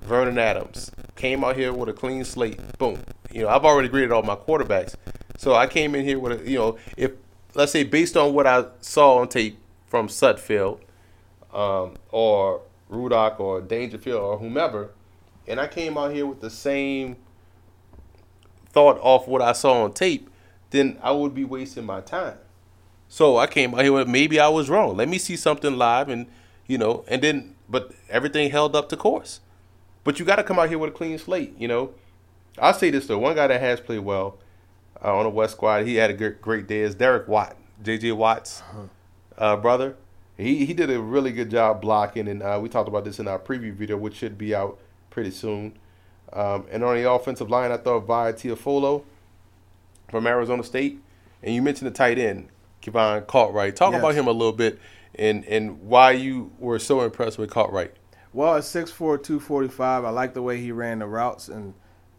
Vernon 0.00 0.38
Adams 0.38 0.90
came 1.16 1.44
out 1.44 1.56
here 1.56 1.72
with 1.72 1.88
a 1.88 1.92
clean 1.92 2.24
slate, 2.24 2.58
boom. 2.78 3.00
You 3.30 3.42
know, 3.42 3.48
I've 3.48 3.64
already 3.64 3.88
graded 3.88 4.12
all 4.12 4.22
my 4.22 4.34
quarterbacks, 4.34 4.94
so 5.36 5.54
I 5.54 5.66
came 5.66 5.94
in 5.94 6.04
here 6.04 6.18
with 6.18 6.40
a, 6.40 6.50
you 6.50 6.58
know, 6.58 6.78
if 6.96 7.12
let's 7.54 7.72
say 7.72 7.84
based 7.84 8.16
on 8.16 8.34
what 8.34 8.46
I 8.46 8.64
saw 8.80 9.18
on 9.18 9.28
tape 9.28 9.58
from 9.86 10.08
Sudfeld, 10.08 10.80
um, 11.52 11.94
or 12.10 12.62
Rudock 12.90 13.40
or 13.40 13.60
Dangerfield 13.60 14.20
or 14.20 14.38
whomever, 14.38 14.90
and 15.46 15.60
I 15.60 15.66
came 15.66 15.96
out 15.98 16.12
here 16.12 16.26
with 16.26 16.40
the 16.40 16.50
same 16.50 17.16
thought 18.70 18.98
off 19.00 19.26
what 19.26 19.42
I 19.42 19.52
saw 19.52 19.84
on 19.84 19.92
tape, 19.92 20.30
then 20.70 20.98
I 21.02 21.12
would 21.12 21.34
be 21.34 21.44
wasting 21.44 21.84
my 21.84 22.00
time. 22.00 22.38
So 23.08 23.38
I 23.38 23.46
came 23.48 23.74
out 23.74 23.82
here 23.82 23.92
with 23.92 24.08
maybe 24.08 24.38
I 24.38 24.48
was 24.48 24.70
wrong. 24.70 24.96
Let 24.96 25.08
me 25.08 25.18
see 25.18 25.36
something 25.36 25.76
live 25.76 26.08
and 26.08 26.26
you 26.66 26.78
know, 26.78 27.04
and 27.08 27.20
then 27.20 27.56
but 27.68 27.92
everything 28.08 28.50
held 28.50 28.76
up 28.76 28.88
to 28.90 28.96
course. 28.96 29.40
But 30.04 30.18
you 30.18 30.24
got 30.24 30.36
to 30.36 30.42
come 30.42 30.58
out 30.58 30.68
here 30.68 30.78
with 30.78 30.90
a 30.90 30.92
clean 30.96 31.18
slate, 31.18 31.54
you 31.58 31.68
know. 31.68 31.92
I'll 32.58 32.74
say 32.74 32.90
this 32.90 33.06
though, 33.06 33.18
one 33.18 33.34
guy 33.34 33.46
that 33.46 33.60
has 33.60 33.80
played 33.80 34.00
well 34.00 34.38
uh, 35.02 35.16
on 35.16 35.24
the 35.24 35.30
West 35.30 35.52
Squad, 35.54 35.86
he 35.86 35.96
had 35.96 36.10
a 36.10 36.14
great, 36.14 36.40
great 36.42 36.66
day 36.66 36.80
is 36.80 36.94
Derek 36.94 37.28
Watt, 37.28 37.56
JJ 37.82 38.16
Watt's 38.16 38.62
uh, 39.38 39.56
brother. 39.56 39.96
He 40.36 40.64
he 40.64 40.72
did 40.74 40.90
a 40.90 40.98
really 41.00 41.32
good 41.32 41.50
job 41.50 41.80
blocking, 41.82 42.26
and 42.28 42.42
uh, 42.42 42.58
we 42.62 42.68
talked 42.68 42.88
about 42.88 43.04
this 43.04 43.18
in 43.18 43.28
our 43.28 43.38
preview 43.38 43.72
video, 43.74 43.96
which 43.96 44.14
should 44.16 44.36
be 44.38 44.54
out 44.54 44.78
pretty 45.10 45.30
soon. 45.30 45.74
Um, 46.32 46.66
and 46.70 46.82
on 46.82 46.96
the 46.96 47.10
offensive 47.10 47.50
line, 47.50 47.70
I 47.72 47.76
thought 47.76 48.00
Vi 48.06 48.32
Teofilo 48.32 49.02
from 50.10 50.26
Arizona 50.26 50.62
State, 50.64 51.00
and 51.42 51.54
you 51.54 51.60
mentioned 51.62 51.90
the 51.90 51.94
tight 51.94 52.18
end, 52.18 52.48
Kivon 52.82 53.26
Cartwright. 53.26 53.76
Talk 53.76 53.92
Yes. 53.92 54.00
about 54.00 54.14
him 54.14 54.26
a 54.26 54.32
little 54.32 54.52
bit, 54.52 54.78
and 55.14 55.44
and 55.44 55.82
why 55.82 56.12
you 56.12 56.52
were 56.58 56.78
so 56.78 57.02
impressed 57.02 57.36
with 57.38 57.50
Cartwright. 57.50 57.92
Well, 58.32 58.56
at 58.56 58.62
6'4", 58.62 58.96
245, 58.96 60.04
I 60.04 60.10
like 60.10 60.34
the 60.34 60.42
way 60.42 60.60
he 60.60 60.70
ran 60.70 61.00
the 61.00 61.06
routes, 61.06 61.48
and 61.48 61.74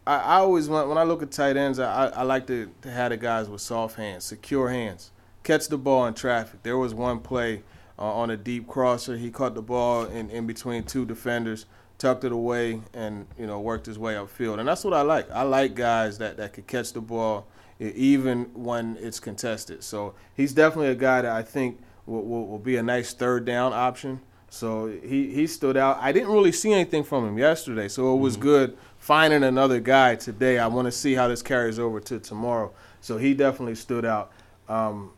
I, 0.06 0.16
I 0.16 0.34
always 0.36 0.68
when, 0.68 0.88
when 0.88 0.98
I 0.98 1.04
look 1.04 1.22
at 1.22 1.30
tight 1.30 1.56
ends, 1.56 1.78
I, 1.78 2.06
I 2.06 2.08
I 2.08 2.22
like 2.22 2.46
to, 2.48 2.70
to 2.82 2.90
have 2.90 3.10
the 3.10 3.16
guys 3.16 3.48
with 3.48 3.60
soft 3.60 3.96
hands, 3.96 4.24
secure 4.24 4.68
hands, 4.68 5.10
catch 5.42 5.68
the 5.68 5.78
ball 5.78 6.06
in 6.06 6.14
traffic. 6.14 6.62
There 6.62 6.76
was 6.76 6.94
one 6.94 7.20
play 7.20 7.62
uh, 7.98 8.02
on 8.02 8.30
a 8.30 8.36
deep 8.36 8.66
crosser. 8.66 9.16
He 9.16 9.30
caught 9.30 9.54
the 9.54 9.62
ball 9.62 10.04
in, 10.06 10.28
in 10.30 10.46
between 10.46 10.82
two 10.82 11.04
defenders, 11.04 11.66
tucked 11.98 12.24
it 12.24 12.32
away, 12.32 12.80
and 12.92 13.26
you 13.38 13.46
know 13.46 13.60
worked 13.60 13.86
his 13.86 13.98
way 13.98 14.14
upfield. 14.14 14.58
And 14.58 14.68
that's 14.68 14.84
what 14.84 14.94
I 14.94 15.02
like. 15.02 15.30
I 15.30 15.42
like 15.42 15.74
guys 15.74 16.18
that, 16.18 16.36
that 16.36 16.52
could 16.52 16.66
catch 16.66 16.92
the 16.92 17.00
ball, 17.00 17.46
even 17.78 18.50
when 18.54 18.98
it's 19.00 19.20
contested. 19.20 19.84
So 19.84 20.14
he's 20.34 20.52
definitely 20.52 20.90
a 20.90 20.96
guy 20.96 21.22
that 21.22 21.32
I 21.32 21.42
think 21.42 21.80
will, 22.06 22.24
will, 22.24 22.46
will 22.48 22.58
be 22.58 22.76
a 22.76 22.82
nice 22.82 23.12
third 23.12 23.44
down 23.44 23.72
option. 23.72 24.20
So 24.52 24.88
he, 25.02 25.32
he 25.32 25.46
stood 25.46 25.78
out. 25.78 25.96
I 25.98 26.12
didn't 26.12 26.28
really 26.28 26.52
see 26.52 26.74
anything 26.74 27.04
from 27.04 27.26
him 27.26 27.38
yesterday, 27.38 27.88
so 27.88 28.14
it 28.14 28.18
was 28.18 28.34
mm-hmm. 28.34 28.42
good 28.42 28.78
finding 28.98 29.44
another 29.44 29.80
guy 29.80 30.14
today. 30.14 30.58
I 30.58 30.66
want 30.66 30.84
to 30.84 30.92
see 30.92 31.14
how 31.14 31.26
this 31.26 31.42
carries 31.42 31.78
over 31.78 32.00
to 32.00 32.20
tomorrow. 32.20 32.70
So 33.00 33.16
he 33.16 33.32
definitely 33.32 33.76
stood 33.76 34.04
out. 34.04 34.30
Um, 34.68 35.12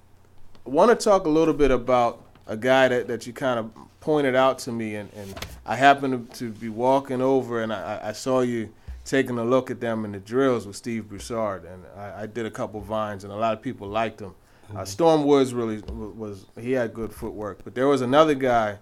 I 0.65 0.71
want 0.71 0.97
to 0.97 1.05
talk 1.05 1.27
a 1.27 1.29
little 1.29 1.53
bit 1.53 1.73
about 1.73 2.25
a 2.47 2.57
guy 2.57 2.87
that, 2.87 3.09
that 3.09 3.27
you 3.27 3.33
kind 3.33 3.59
of 3.59 3.73
pointed 3.99 4.37
out 4.37 4.61
to 4.61 4.73
me, 4.73 4.95
and, 4.95 5.11
and 5.17 5.35
I 5.67 5.75
happened 5.75 6.31
to, 6.35 6.39
to 6.39 6.51
be 6.53 6.69
walking 6.69 7.21
over, 7.21 7.61
and 7.61 7.73
I, 7.73 8.01
I 8.05 8.13
saw 8.13 8.43
you 8.43 8.73
taking 9.05 9.37
a 9.39 9.45
look 9.45 9.69
at 9.69 9.81
them 9.81 10.05
in 10.05 10.13
the 10.13 10.21
drills 10.21 10.65
with 10.65 10.77
Steve 10.77 11.09
Broussard, 11.09 11.65
and 11.65 11.85
I, 11.97 12.23
I 12.23 12.27
did 12.27 12.47
a 12.47 12.53
couple 12.53 12.81
vines, 12.81 13.25
and 13.25 13.33
a 13.33 13.37
lot 13.37 13.53
of 13.53 13.61
people 13.61 13.89
liked 13.89 14.21
him. 14.21 14.29
Uh, 14.29 14.69
mm-hmm. 14.69 14.77
Uh, 14.77 14.85
Storm 14.85 15.25
Woods 15.25 15.53
really 15.53 15.79
was 15.79 16.47
he 16.61 16.71
had 16.71 16.95
good 16.95 17.13
footwork, 17.13 17.65
but 17.65 17.75
there 17.75 17.89
was 17.89 18.01
another 18.01 18.35
guy 18.35 18.79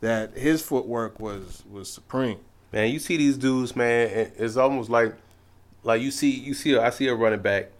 that 0.00 0.36
his 0.36 0.62
footwork 0.62 1.18
was 1.20 1.62
was 1.70 1.90
supreme. 1.90 2.38
Man, 2.72 2.90
you 2.90 2.98
see 2.98 3.16
these 3.16 3.36
dudes, 3.36 3.74
man. 3.74 4.32
It's 4.36 4.56
almost 4.56 4.90
like 4.90 5.14
like 5.82 6.02
you 6.02 6.10
see 6.10 6.30
you 6.30 6.54
see 6.54 6.76
I 6.76 6.90
see 6.90 7.08
a 7.08 7.14
running 7.14 7.40
back, 7.40 7.70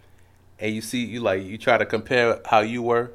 and 0.59 0.73
you 0.73 0.81
see 0.81 1.05
you 1.05 1.19
like 1.19 1.43
you 1.43 1.57
try 1.57 1.77
to 1.77 1.85
compare 1.85 2.39
how 2.45 2.59
you 2.59 2.81
were 2.81 3.11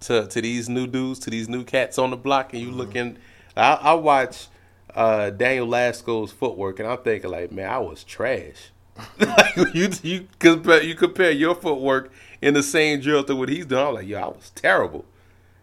to 0.00 0.26
to 0.26 0.40
these 0.40 0.68
new 0.68 0.86
dudes, 0.86 1.18
to 1.20 1.30
these 1.30 1.48
new 1.48 1.64
cats 1.64 1.98
on 1.98 2.10
the 2.10 2.16
block, 2.16 2.52
and 2.52 2.62
you 2.62 2.68
mm-hmm. 2.68 2.78
looking. 2.78 3.18
I, 3.56 3.72
I 3.74 3.94
watch 3.94 4.46
uh, 4.94 5.30
Daniel 5.30 5.66
Lasco's 5.66 6.30
footwork, 6.30 6.78
and 6.78 6.88
I'm 6.88 6.98
thinking 6.98 7.30
like, 7.30 7.50
man, 7.52 7.70
I 7.70 7.78
was 7.78 8.04
trash. 8.04 8.70
like 9.20 9.74
you 9.74 9.90
you 10.02 10.28
compare 10.38 10.82
you 10.82 10.94
compare 10.94 11.30
your 11.30 11.54
footwork 11.54 12.12
in 12.42 12.54
the 12.54 12.62
same 12.62 13.00
drill 13.00 13.24
to 13.24 13.36
what 13.36 13.48
he's 13.48 13.66
doing. 13.66 13.86
I'm 13.86 13.94
like, 13.94 14.08
yo, 14.08 14.18
I 14.18 14.26
was 14.26 14.50
terrible. 14.54 15.04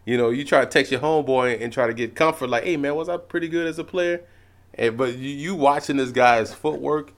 You 0.06 0.18
know, 0.18 0.30
you 0.30 0.46
try 0.46 0.62
to 0.62 0.68
text 0.68 0.92
your 0.92 1.02
homeboy 1.02 1.62
and 1.62 1.74
try 1.74 1.88
to 1.88 1.94
get 1.94 2.16
comfort, 2.16 2.48
like, 2.48 2.64
hey 2.64 2.78
man, 2.78 2.96
was 2.96 3.10
I 3.10 3.18
pretty 3.18 3.48
good 3.48 3.68
as 3.68 3.80
a 3.80 3.84
player? 3.84 4.22
And 4.76 4.96
but 4.98 5.16
you, 5.16 5.30
you 5.30 5.56
watching 5.56 5.98
this 5.98 6.12
guy's 6.12 6.54
footwork, 6.54 7.12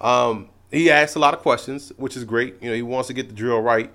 um, 0.00 0.48
he 0.70 0.90
asks 0.90 1.16
a 1.16 1.18
lot 1.18 1.34
of 1.34 1.40
questions, 1.40 1.92
which 1.96 2.16
is 2.16 2.24
great. 2.24 2.62
You 2.62 2.70
know, 2.70 2.76
he 2.76 2.82
wants 2.82 3.08
to 3.08 3.14
get 3.14 3.28
the 3.28 3.34
drill 3.34 3.60
right, 3.60 3.90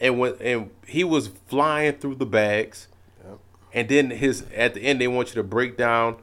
and 0.00 0.18
when 0.18 0.34
and 0.40 0.70
he 0.86 1.04
was 1.04 1.28
flying 1.46 1.94
through 1.94 2.16
the 2.16 2.26
bags, 2.26 2.88
yep. 3.24 3.38
and 3.72 3.88
then 3.88 4.10
his 4.10 4.44
at 4.54 4.74
the 4.74 4.80
end 4.80 5.00
they 5.00 5.08
want 5.08 5.28
you 5.28 5.34
to 5.34 5.44
break 5.44 5.76
down, 5.76 6.16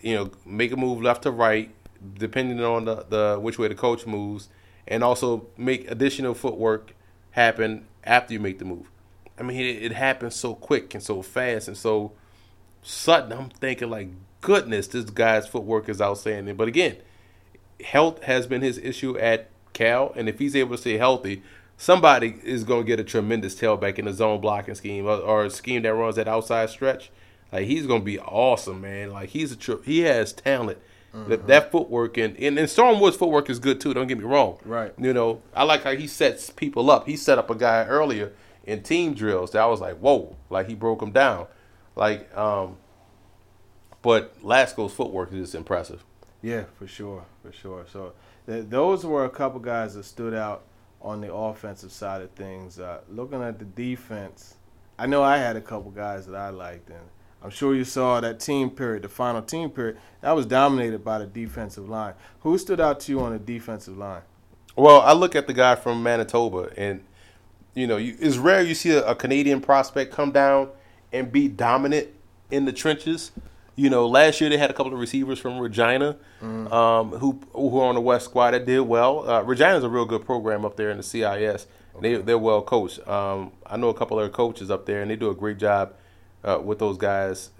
you 0.00 0.14
know, 0.14 0.30
make 0.46 0.70
a 0.70 0.76
move 0.76 1.02
left 1.02 1.22
to 1.22 1.32
right, 1.32 1.70
depending 2.14 2.62
on 2.62 2.84
the, 2.84 3.06
the 3.08 3.38
which 3.40 3.58
way 3.58 3.66
the 3.66 3.74
coach 3.74 4.06
moves, 4.06 4.50
and 4.86 5.02
also 5.02 5.46
make 5.56 5.90
additional 5.90 6.34
footwork 6.34 6.94
happen 7.32 7.86
after 8.04 8.34
you 8.34 8.38
make 8.38 8.58
the 8.60 8.64
move. 8.64 8.88
I 9.40 9.42
mean, 9.42 9.58
it, 9.58 9.82
it 9.82 9.92
happens 9.92 10.36
so 10.36 10.54
quick 10.54 10.94
and 10.94 11.02
so 11.02 11.22
fast 11.22 11.66
and 11.66 11.76
so 11.76 12.12
sudden. 12.82 13.32
I'm 13.32 13.48
thinking 13.48 13.88
like, 13.88 14.10
goodness, 14.42 14.86
this 14.88 15.06
guy's 15.06 15.48
footwork 15.48 15.88
is 15.88 16.00
outstanding. 16.00 16.56
But 16.56 16.68
again, 16.68 16.96
health 17.82 18.22
has 18.24 18.46
been 18.46 18.60
his 18.60 18.76
issue 18.78 19.16
at 19.18 19.48
Cal, 19.72 20.12
and 20.14 20.28
if 20.28 20.38
he's 20.38 20.54
able 20.54 20.76
to 20.76 20.80
stay 20.80 20.98
healthy, 20.98 21.42
somebody 21.78 22.38
is 22.44 22.64
going 22.64 22.82
to 22.82 22.86
get 22.86 23.00
a 23.00 23.04
tremendous 23.04 23.54
tailback 23.54 23.98
in 23.98 24.04
the 24.04 24.12
zone 24.12 24.40
blocking 24.40 24.74
scheme 24.74 25.06
or, 25.06 25.16
or 25.16 25.44
a 25.46 25.50
scheme 25.50 25.82
that 25.82 25.94
runs 25.94 26.16
that 26.16 26.28
outside 26.28 26.68
stretch. 26.68 27.10
Like 27.50 27.66
he's 27.66 27.86
going 27.86 28.02
to 28.02 28.04
be 28.04 28.18
awesome, 28.18 28.82
man. 28.82 29.10
Like 29.10 29.30
he's 29.30 29.52
a 29.52 29.56
tri- 29.56 29.82
he 29.84 30.00
has 30.00 30.32
talent. 30.32 30.78
Mm-hmm. 31.14 31.30
That, 31.30 31.46
that 31.48 31.72
footwork 31.72 32.16
and, 32.18 32.36
and 32.36 32.56
and 32.56 32.70
Storm 32.70 33.00
Woods' 33.00 33.16
footwork 33.16 33.50
is 33.50 33.58
good 33.58 33.80
too. 33.80 33.92
Don't 33.92 34.06
get 34.06 34.18
me 34.18 34.22
wrong. 34.24 34.60
Right. 34.64 34.92
You 34.96 35.12
know, 35.12 35.42
I 35.52 35.64
like 35.64 35.82
how 35.82 35.96
he 35.96 36.06
sets 36.06 36.50
people 36.50 36.88
up. 36.88 37.08
He 37.08 37.16
set 37.16 37.36
up 37.36 37.50
a 37.50 37.56
guy 37.56 37.84
earlier 37.86 38.32
in 38.64 38.82
team 38.82 39.14
drills 39.14 39.52
that 39.52 39.62
I 39.62 39.66
was 39.66 39.80
like, 39.80 39.96
whoa, 39.98 40.36
like 40.48 40.68
he 40.68 40.74
broke 40.74 41.00
them 41.00 41.12
down. 41.12 41.46
Like, 41.96 42.34
um, 42.36 42.76
but 44.02 44.42
Lasco's 44.42 44.92
footwork 44.92 45.32
is 45.32 45.40
just 45.40 45.54
impressive. 45.54 46.04
Yeah, 46.42 46.64
for 46.78 46.86
sure, 46.86 47.24
for 47.42 47.52
sure. 47.52 47.84
So 47.92 48.12
th- 48.46 48.66
those 48.68 49.04
were 49.04 49.24
a 49.24 49.30
couple 49.30 49.60
guys 49.60 49.94
that 49.94 50.04
stood 50.04 50.34
out 50.34 50.62
on 51.02 51.20
the 51.20 51.32
offensive 51.32 51.92
side 51.92 52.22
of 52.22 52.30
things. 52.32 52.78
Uh, 52.78 53.00
looking 53.08 53.42
at 53.42 53.58
the 53.58 53.64
defense, 53.64 54.54
I 54.98 55.06
know 55.06 55.22
I 55.22 55.38
had 55.38 55.56
a 55.56 55.60
couple 55.60 55.90
guys 55.90 56.26
that 56.26 56.34
I 56.34 56.50
liked, 56.50 56.88
and 56.88 57.00
I'm 57.42 57.50
sure 57.50 57.74
you 57.74 57.84
saw 57.84 58.20
that 58.20 58.40
team 58.40 58.70
period, 58.70 59.02
the 59.02 59.08
final 59.08 59.42
team 59.42 59.70
period, 59.70 59.98
that 60.20 60.32
was 60.32 60.46
dominated 60.46 61.04
by 61.04 61.18
the 61.18 61.26
defensive 61.26 61.88
line. 61.88 62.14
Who 62.40 62.56
stood 62.58 62.80
out 62.80 63.00
to 63.00 63.12
you 63.12 63.20
on 63.20 63.32
the 63.32 63.38
defensive 63.38 63.96
line? 63.96 64.22
Well, 64.76 65.00
I 65.00 65.12
look 65.12 65.34
at 65.34 65.46
the 65.46 65.52
guy 65.52 65.74
from 65.74 66.02
Manitoba, 66.02 66.70
and 66.76 67.02
you 67.74 67.86
know, 67.86 67.96
you, 67.96 68.16
it's 68.18 68.36
rare 68.36 68.62
you 68.62 68.74
see 68.74 68.90
a, 68.90 69.04
a, 69.06 69.14
Canadian 69.14 69.60
prospect 69.60 70.12
come 70.12 70.32
down 70.32 70.68
and 71.12 71.30
be 71.30 71.48
dominant 71.48 72.08
in 72.50 72.64
the 72.64 72.72
trenches. 72.72 73.32
You 73.76 73.88
know, 73.88 74.06
last 74.06 74.40
year 74.40 74.50
they 74.50 74.58
had 74.58 74.70
a 74.70 74.74
couple 74.74 74.92
of 74.92 74.98
receivers 74.98 75.38
from 75.38 75.58
Regina 75.58 76.16
mm. 76.42 76.70
um, 76.72 77.10
who 77.12 77.40
who 77.52 77.78
are 77.78 77.88
on 77.88 77.94
the 77.94 78.00
West 78.00 78.26
squad 78.26 78.50
that 78.50 78.66
did 78.66 78.80
well. 78.80 79.28
Uh, 79.28 79.42
Regina's 79.42 79.84
a 79.84 79.88
real 79.88 80.04
good 80.04 80.24
program 80.24 80.64
up 80.64 80.76
there 80.76 80.90
in 80.90 80.96
the 80.96 81.02
CIS. 81.02 81.66
Okay. 81.96 82.16
They 82.16 82.22
they're 82.22 82.38
well 82.38 82.62
coached. 82.62 83.06
Um, 83.08 83.52
I 83.64 83.76
know 83.76 83.88
a 83.88 83.94
couple 83.94 84.18
of 84.18 84.24
their 84.24 84.30
coaches 84.30 84.70
up 84.70 84.86
there, 84.86 85.00
and 85.00 85.10
they 85.10 85.16
do 85.16 85.30
a 85.30 85.34
great 85.34 85.58
job 85.58 85.94
uh, 86.44 86.60
with 86.62 86.78
those 86.78 86.98
guys 86.98 87.50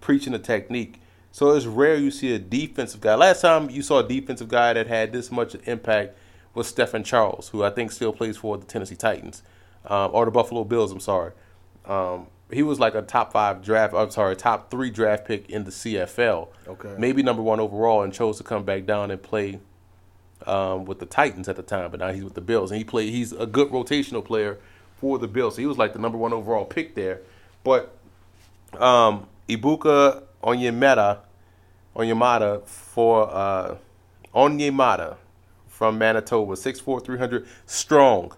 preaching 0.00 0.32
the 0.32 0.38
technique. 0.38 1.00
So 1.32 1.50
it's 1.50 1.66
rare 1.66 1.96
you 1.96 2.10
see 2.10 2.34
a 2.34 2.38
defensive 2.38 3.00
guy. 3.00 3.14
Last 3.14 3.40
time 3.40 3.68
you 3.68 3.82
saw 3.82 3.98
a 3.98 4.08
defensive 4.08 4.48
guy 4.48 4.72
that 4.72 4.86
had 4.86 5.12
this 5.12 5.30
much 5.30 5.54
impact 5.66 6.16
was 6.56 6.66
Stefan 6.66 7.04
Charles, 7.04 7.50
who 7.50 7.62
I 7.62 7.70
think 7.70 7.92
still 7.92 8.12
plays 8.12 8.38
for 8.38 8.56
the 8.56 8.64
Tennessee 8.64 8.96
Titans 8.96 9.42
um, 9.84 10.10
or 10.12 10.24
the 10.24 10.30
Buffalo 10.30 10.64
Bills. 10.64 10.90
I'm 10.90 11.00
sorry. 11.00 11.32
Um, 11.84 12.26
he 12.50 12.62
was 12.62 12.80
like 12.80 12.94
a 12.94 13.02
top 13.02 13.32
five 13.32 13.62
draft. 13.62 13.94
I'm 13.94 14.10
sorry, 14.10 14.34
top 14.34 14.70
three 14.70 14.90
draft 14.90 15.26
pick 15.26 15.50
in 15.50 15.64
the 15.64 15.70
CFL. 15.70 16.48
Okay. 16.66 16.94
Maybe 16.98 17.22
number 17.22 17.42
one 17.42 17.60
overall, 17.60 18.02
and 18.02 18.12
chose 18.12 18.38
to 18.38 18.44
come 18.44 18.64
back 18.64 18.86
down 18.86 19.10
and 19.10 19.22
play 19.22 19.60
um, 20.46 20.86
with 20.86 20.98
the 20.98 21.06
Titans 21.06 21.48
at 21.48 21.56
the 21.56 21.62
time. 21.62 21.90
But 21.90 22.00
now 22.00 22.12
he's 22.12 22.24
with 22.24 22.34
the 22.34 22.40
Bills, 22.40 22.70
and 22.70 22.78
he 22.78 22.84
played. 22.84 23.12
He's 23.12 23.32
a 23.32 23.46
good 23.46 23.68
rotational 23.68 24.24
player 24.24 24.58
for 24.96 25.18
the 25.18 25.28
Bills. 25.28 25.56
So 25.56 25.60
he 25.60 25.66
was 25.66 25.76
like 25.76 25.92
the 25.92 25.98
number 25.98 26.16
one 26.16 26.32
overall 26.32 26.64
pick 26.64 26.94
there. 26.94 27.20
But 27.64 27.96
um, 28.78 29.26
Ibuka 29.48 30.22
Onyemata, 30.42 31.18
Onyemata 31.94 32.64
for 32.66 33.28
uh, 33.30 33.76
Onyemata 34.34 35.16
from 35.76 35.98
Manitoba, 35.98 36.54
6'4", 36.54 37.04
300, 37.04 37.46
strong. 37.66 38.32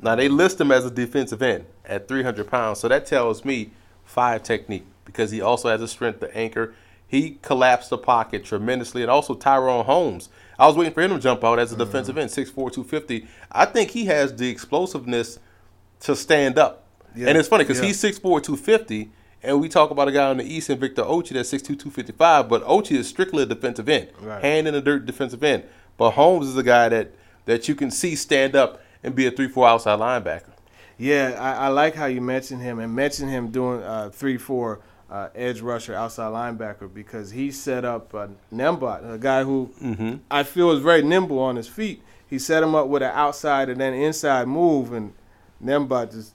Now 0.00 0.14
they 0.14 0.28
list 0.28 0.60
him 0.60 0.70
as 0.70 0.84
a 0.84 0.90
defensive 0.90 1.42
end 1.42 1.66
at 1.84 2.06
300 2.06 2.48
pounds, 2.48 2.78
so 2.78 2.86
that 2.86 3.06
tells 3.06 3.44
me 3.44 3.72
five 4.04 4.44
technique 4.44 4.86
because 5.04 5.32
he 5.32 5.40
also 5.40 5.68
has 5.68 5.82
a 5.82 5.88
strength 5.88 6.20
to 6.20 6.36
anchor. 6.36 6.74
He 7.08 7.38
collapsed 7.42 7.90
the 7.90 7.98
pocket 7.98 8.44
tremendously, 8.44 9.02
and 9.02 9.10
also 9.10 9.34
Tyrone 9.34 9.84
Holmes. 9.84 10.28
I 10.60 10.68
was 10.68 10.76
waiting 10.76 10.94
for 10.94 11.02
him 11.02 11.10
to 11.10 11.18
jump 11.18 11.42
out 11.42 11.58
as 11.58 11.72
a 11.72 11.76
defensive 11.76 12.16
end, 12.18 12.30
6'4", 12.30 12.54
250. 12.54 13.26
I 13.50 13.64
think 13.64 13.90
he 13.90 14.04
has 14.06 14.36
the 14.36 14.48
explosiveness 14.48 15.40
to 16.00 16.14
stand 16.14 16.56
up. 16.56 16.84
Yeah. 17.16 17.28
And 17.28 17.38
it's 17.38 17.48
funny 17.48 17.64
because 17.64 17.80
yeah. 17.80 17.86
he's 17.86 18.00
6'4", 18.00 18.20
250, 18.20 19.10
and 19.42 19.60
we 19.60 19.68
talk 19.68 19.90
about 19.90 20.06
a 20.06 20.12
guy 20.12 20.30
on 20.30 20.36
the 20.36 20.44
East 20.44 20.68
and 20.68 20.80
Victor 20.80 21.02
Ochi 21.02 21.30
that's 21.30 21.50
6'2", 21.52 21.66
255, 21.66 22.48
but 22.48 22.62
Ochi 22.64 22.92
is 22.92 23.08
strictly 23.08 23.42
a 23.42 23.46
defensive 23.46 23.88
end, 23.88 24.10
right. 24.20 24.40
hand 24.40 24.68
in 24.68 24.74
the 24.74 24.80
dirt 24.80 25.04
defensive 25.04 25.42
end. 25.42 25.64
But 25.96 26.12
Holmes 26.12 26.48
is 26.48 26.56
a 26.56 26.62
guy 26.62 26.88
that 26.88 27.12
that 27.46 27.68
you 27.68 27.74
can 27.74 27.90
see 27.90 28.16
stand 28.16 28.54
up 28.54 28.82
and 29.02 29.14
be 29.14 29.26
a 29.26 29.30
three 29.30 29.48
four 29.48 29.66
outside 29.66 29.98
linebacker. 29.98 30.52
Yeah, 30.98 31.36
I, 31.38 31.66
I 31.66 31.68
like 31.68 31.94
how 31.94 32.06
you 32.06 32.20
mentioned 32.20 32.62
him 32.62 32.78
and 32.78 32.94
mentioned 32.94 33.30
him 33.30 33.48
doing 33.48 33.82
uh, 33.82 34.10
three 34.10 34.38
four 34.38 34.80
uh, 35.10 35.28
edge 35.34 35.60
rusher 35.60 35.94
outside 35.94 36.32
linebacker 36.32 36.92
because 36.92 37.30
he 37.30 37.50
set 37.50 37.84
up 37.84 38.14
uh, 38.14 38.28
Nembot, 38.52 39.14
a 39.14 39.18
guy 39.18 39.44
who 39.44 39.70
mm-hmm. 39.80 40.16
I 40.30 40.42
feel 40.42 40.70
is 40.72 40.80
very 40.80 41.02
nimble 41.02 41.38
on 41.38 41.56
his 41.56 41.68
feet. 41.68 42.02
He 42.28 42.38
set 42.38 42.62
him 42.62 42.74
up 42.74 42.88
with 42.88 43.02
an 43.02 43.12
outside 43.14 43.68
and 43.68 43.80
then 43.80 43.94
inside 43.94 44.48
move, 44.48 44.92
and 44.92 45.12
Nembot 45.62 46.10
just 46.10 46.32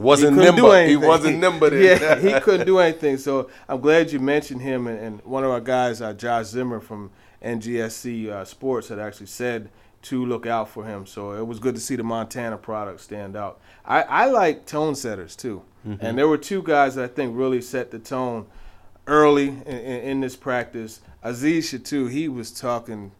wasn't 0.00 0.36
nimble. 0.36 0.72
He 0.72 0.96
wasn't 0.96 1.38
nimble. 1.38 1.72
yeah, 1.74 2.18
he 2.18 2.40
couldn't 2.40 2.66
do 2.66 2.78
anything. 2.78 3.18
So 3.18 3.50
I'm 3.68 3.80
glad 3.80 4.10
you 4.10 4.20
mentioned 4.20 4.62
him 4.62 4.86
and, 4.86 4.98
and 4.98 5.22
one 5.22 5.44
of 5.44 5.50
our 5.50 5.60
guys, 5.60 6.00
uh, 6.00 6.12
Josh 6.14 6.46
Zimmer 6.46 6.80
from 6.80 7.10
NGSC 7.44 8.28
uh, 8.28 8.44
Sports 8.44 8.88
had 8.88 8.98
actually 8.98 9.26
said 9.26 9.70
to 10.02 10.24
look 10.24 10.46
out 10.46 10.68
for 10.68 10.84
him. 10.84 11.06
So 11.06 11.32
it 11.32 11.46
was 11.46 11.58
good 11.58 11.74
to 11.74 11.80
see 11.80 11.96
the 11.96 12.02
Montana 12.02 12.58
product 12.58 13.00
stand 13.00 13.36
out. 13.36 13.60
I, 13.84 14.02
I 14.02 14.26
like 14.26 14.66
tone 14.66 14.94
setters 14.94 15.34
too. 15.34 15.62
Mm-hmm. 15.86 16.04
And 16.04 16.18
there 16.18 16.28
were 16.28 16.38
two 16.38 16.62
guys 16.62 16.94
that 16.94 17.04
I 17.04 17.08
think 17.08 17.36
really 17.36 17.62
set 17.62 17.90
the 17.90 17.98
tone 17.98 18.46
early 19.06 19.48
in, 19.48 19.66
in, 19.66 20.00
in 20.02 20.20
this 20.20 20.36
practice. 20.36 21.00
Aziz 21.22 21.72
Shittu, 21.72 22.10
he 22.10 22.28
was 22.28 22.50
talking 22.50 23.12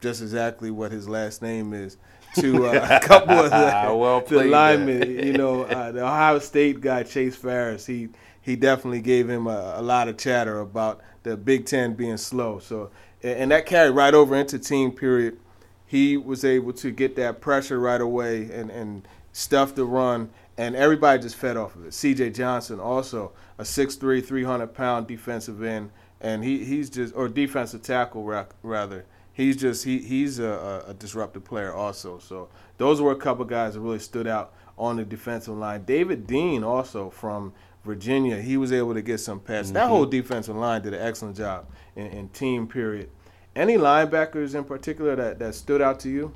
just 0.00 0.22
exactly 0.22 0.70
what 0.70 0.92
his 0.92 1.08
last 1.08 1.42
name 1.42 1.72
is 1.74 1.98
to 2.36 2.66
uh, 2.66 3.00
a 3.02 3.06
couple 3.06 3.38
of 3.38 3.50
the, 3.50 3.94
well 3.94 4.20
the 4.22 4.44
linemen. 4.44 5.10
you 5.10 5.32
know, 5.32 5.64
uh, 5.64 5.92
the 5.92 6.02
Ohio 6.02 6.38
State 6.38 6.80
guy 6.80 7.02
Chase 7.02 7.36
Farris, 7.36 7.86
he 7.86 8.08
he 8.40 8.56
definitely 8.56 9.02
gave 9.02 9.28
him 9.28 9.46
a, 9.46 9.74
a 9.76 9.82
lot 9.82 10.08
of 10.08 10.16
chatter 10.16 10.60
about 10.60 11.00
the 11.22 11.36
Big 11.36 11.66
Ten 11.66 11.94
being 11.94 12.16
slow. 12.16 12.58
So 12.58 12.90
and 13.22 13.50
that 13.50 13.66
carried 13.66 13.90
right 13.90 14.14
over 14.14 14.34
into 14.36 14.58
team 14.58 14.92
period. 14.92 15.38
he 15.86 16.16
was 16.16 16.44
able 16.44 16.72
to 16.72 16.90
get 16.90 17.16
that 17.16 17.40
pressure 17.40 17.78
right 17.78 18.00
away 18.00 18.50
and, 18.50 18.70
and 18.70 19.06
stuff 19.32 19.74
the 19.74 19.84
run, 19.84 20.30
and 20.56 20.76
everybody 20.76 21.22
just 21.22 21.36
fed 21.36 21.56
off 21.56 21.74
of 21.74 21.86
it. 21.86 21.94
C.J. 21.94 22.30
Johnson 22.30 22.80
also 22.80 23.32
a 23.58 23.62
6'3", 23.62 24.24
300 24.24 24.68
pound 24.68 25.06
defensive 25.06 25.62
end, 25.62 25.90
and 26.20 26.44
he 26.44 26.64
he's 26.64 26.90
just 26.90 27.14
or 27.14 27.28
defensive 27.28 27.82
tackle 27.82 28.24
rather. 28.62 29.04
He's 29.32 29.56
just 29.56 29.84
he 29.84 29.98
he's 30.00 30.38
a, 30.38 30.84
a 30.88 30.94
disruptive 30.94 31.44
player 31.44 31.72
also. 31.72 32.18
So 32.18 32.48
those 32.78 33.00
were 33.00 33.12
a 33.12 33.16
couple 33.16 33.44
guys 33.44 33.74
that 33.74 33.80
really 33.80 33.98
stood 33.98 34.26
out 34.26 34.52
on 34.76 34.96
the 34.96 35.04
defensive 35.04 35.56
line. 35.56 35.84
David 35.84 36.26
Dean 36.26 36.64
also 36.64 37.10
from 37.10 37.52
Virginia, 37.84 38.40
he 38.40 38.56
was 38.56 38.72
able 38.72 38.94
to 38.94 39.02
get 39.02 39.18
some 39.18 39.40
passes. 39.40 39.68
Mm-hmm. 39.68 39.74
That 39.74 39.88
whole 39.88 40.06
defensive 40.06 40.56
line 40.56 40.82
did 40.82 40.94
an 40.94 41.00
excellent 41.00 41.36
job 41.36 41.66
in, 41.96 42.06
in, 42.06 42.28
team 42.28 42.66
period. 42.66 43.08
Any 43.56 43.76
linebackers 43.76 44.54
in 44.54 44.64
particular 44.64 45.16
that, 45.16 45.38
that 45.38 45.54
stood 45.54 45.80
out 45.80 45.98
to 46.00 46.10
you? 46.10 46.34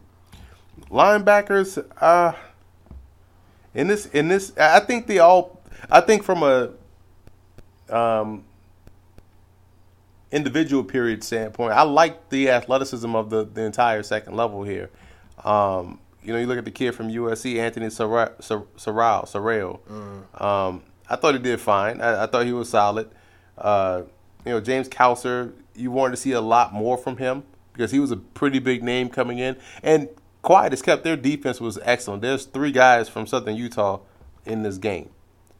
Linebackers, 0.90 1.85
uh, 2.00 2.33
in 3.74 3.87
this 3.87 4.07
in 4.07 4.28
this, 4.28 4.57
I 4.57 4.80
think 4.80 5.07
they 5.07 5.18
all. 5.18 5.61
I 5.90 6.00
think 6.00 6.22
from 6.22 6.42
a 6.42 6.70
um, 7.94 8.44
individual 10.33 10.83
period 10.83 11.22
standpoint, 11.22 11.72
I 11.72 11.83
like 11.83 12.30
the 12.30 12.50
athleticism 12.50 13.14
of 13.14 13.30
the, 13.30 13.44
the 13.44 13.62
entire 13.62 14.02
second 14.02 14.35
level 14.37 14.62
here. 14.62 14.90
Um, 15.44 16.00
you 16.22 16.33
know, 16.33 16.38
you 16.38 16.46
look 16.46 16.59
at 16.59 16.64
the 16.64 16.70
kid 16.70 16.94
from 16.94 17.09
USC, 17.09 17.59
Anthony 17.59 17.87
Sorrell. 17.87 18.35
Sorrell. 18.40 19.80
Mm. 19.80 20.40
Um, 20.40 20.83
I 21.08 21.16
thought 21.16 21.34
he 21.34 21.40
did 21.40 21.60
fine. 21.60 22.00
I, 22.00 22.24
I 22.24 22.26
thought 22.26 22.46
he 22.46 22.52
was 22.52 22.70
solid. 22.70 23.10
Uh, 23.56 24.02
you 24.44 24.52
know, 24.52 24.60
James 24.60 24.88
Cowser, 24.88 25.52
you 25.74 25.90
wanted 25.90 26.12
to 26.12 26.16
see 26.16 26.32
a 26.32 26.40
lot 26.40 26.72
more 26.72 26.96
from 26.96 27.16
him 27.16 27.44
because 27.72 27.90
he 27.90 27.98
was 27.98 28.10
a 28.10 28.16
pretty 28.16 28.58
big 28.58 28.82
name 28.82 29.08
coming 29.08 29.38
in. 29.38 29.56
And 29.82 30.08
quiet 30.42 30.72
as 30.72 30.82
kept, 30.82 31.04
their 31.04 31.16
defense 31.16 31.60
was 31.60 31.78
excellent. 31.82 32.22
There's 32.22 32.44
three 32.44 32.72
guys 32.72 33.08
from 33.08 33.26
Southern 33.26 33.56
Utah 33.56 34.00
in 34.46 34.62
this 34.62 34.78
game. 34.78 35.10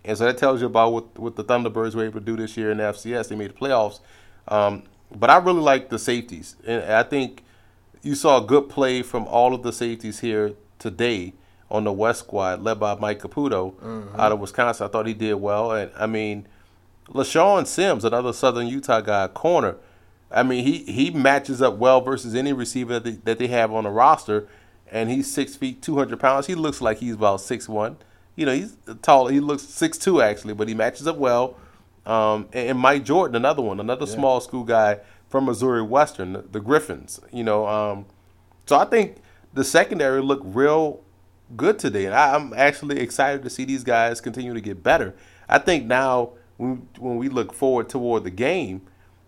And 0.05 0.17
so 0.19 0.25
that 0.25 0.37
tells 0.37 0.61
you 0.61 0.67
about 0.67 0.93
what, 0.93 1.19
what 1.19 1.37
the 1.37 1.45
Thunderbirds 1.45 1.95
were 1.95 2.05
able 2.05 2.21
to 2.21 2.25
do 2.25 2.37
this 2.37 2.57
year 2.57 2.71
in 2.71 2.77
the 2.79 2.85
FCS. 2.85 3.29
They 3.29 3.37
made 3.37 3.51
the 3.51 3.55
playoffs. 3.55 4.01
Um, 4.49 4.85
but 5.15 5.31
I 5.31 5.37
really 5.39 5.61
like 5.61 5.89
the 5.89 5.99
safeties. 5.99 6.57
And 6.67 6.83
I 6.85 7.03
think 7.03 7.43
you 8.03 8.15
saw 8.15 8.43
a 8.43 8.47
good 8.47 8.69
play 8.69 9.03
from 9.03 9.27
all 9.27 9.55
of 9.55 9.63
the 9.63 9.73
safeties 9.73 10.21
here 10.21 10.53
today 10.79 11.33
on 11.71 11.85
the 11.85 11.93
West 11.93 12.21
squad, 12.21 12.63
led 12.63 12.79
by 12.79 12.95
Mike 12.97 13.21
Caputo 13.21 13.75
mm-hmm. 13.75 14.21
out 14.21 14.33
of 14.33 14.41
Wisconsin. 14.41 14.87
I 14.87 14.89
thought 14.89 15.07
he 15.07 15.15
did 15.15 15.35
well. 15.35 15.73
And 15.73 15.91
I 15.97 16.07
mean, 16.07 16.47
LeShaun 17.09 17.67
Sims, 17.67 18.05
another 18.05 18.33
Southern 18.33 18.67
Utah 18.67 19.01
guy, 19.01 19.29
corner. 19.29 19.77
I 20.31 20.43
mean, 20.43 20.65
he, 20.65 20.79
he 20.85 21.11
matches 21.11 21.63
up 21.63 21.77
well 21.77 22.01
versus 22.01 22.35
any 22.35 22.53
receiver 22.53 22.95
that 22.95 23.05
they, 23.05 23.11
that 23.25 23.39
they 23.39 23.47
have 23.49 23.73
on 23.73 23.85
the 23.85 23.91
roster. 23.91 24.49
And 24.91 25.11
he's 25.11 25.33
six 25.33 25.57
feet, 25.57 25.83
200 25.83 26.19
pounds. 26.21 26.47
He 26.47 26.55
looks 26.55 26.81
like 26.81 26.99
he's 26.99 27.15
about 27.15 27.41
six 27.41 27.69
one 27.69 27.97
you 28.37 28.47
know, 28.47 28.55
he's 28.55 28.77
tall. 29.03 29.29
He 29.29 29.41
looks 29.41 29.63
six 29.63 29.99
two 29.99 30.21
actually, 30.21 30.55
but 30.55 30.69
he 30.69 30.75
matches 30.75 31.07
up 31.07 31.17
well. 31.17 31.57
Um, 32.07 32.49
and, 32.53 32.71
and, 32.71 32.79
Mike 32.79 33.05
Jordan, 33.05 33.35
another 33.35 33.63
one, 33.63 33.81
another 33.81 34.07
yeah. 34.07 34.15
small 34.15 34.41
school 34.41 34.65
guy 34.65 34.99
from 35.29 35.47
Missouri 35.47 35.83
Western, 35.83 36.35
the, 36.35 36.43
the 36.43 36.61
Griffins. 36.61 37.19
You 37.33 37.45
know, 37.45 37.67
um, 37.67 38.07
so 38.67 38.77
I 38.77 38.85
think 38.85 39.17
the 39.55 39.65
secondary 39.65 40.21
looked 40.21 40.45
real 40.45 41.01
good 41.57 41.79
today, 41.79 42.07
and 42.07 42.15
I, 42.15 42.35
am 42.35 42.53
actually 42.55 43.01
excited 43.01 43.43
to 43.43 43.51
see 43.51 43.65
these 43.65 43.85
guys 43.85 44.21
continue 44.21 44.55
to 44.55 44.61
get 44.61 44.83
better. 44.83 45.15
I 45.49 45.59
think 45.59 45.87
now 45.87 46.33
when, 46.57 46.89
when 46.99 47.17
we 47.17 47.29
look 47.29 47.53
forward 47.53 47.89
toward 47.89 48.25
the 48.25 48.31
game, 48.31 48.83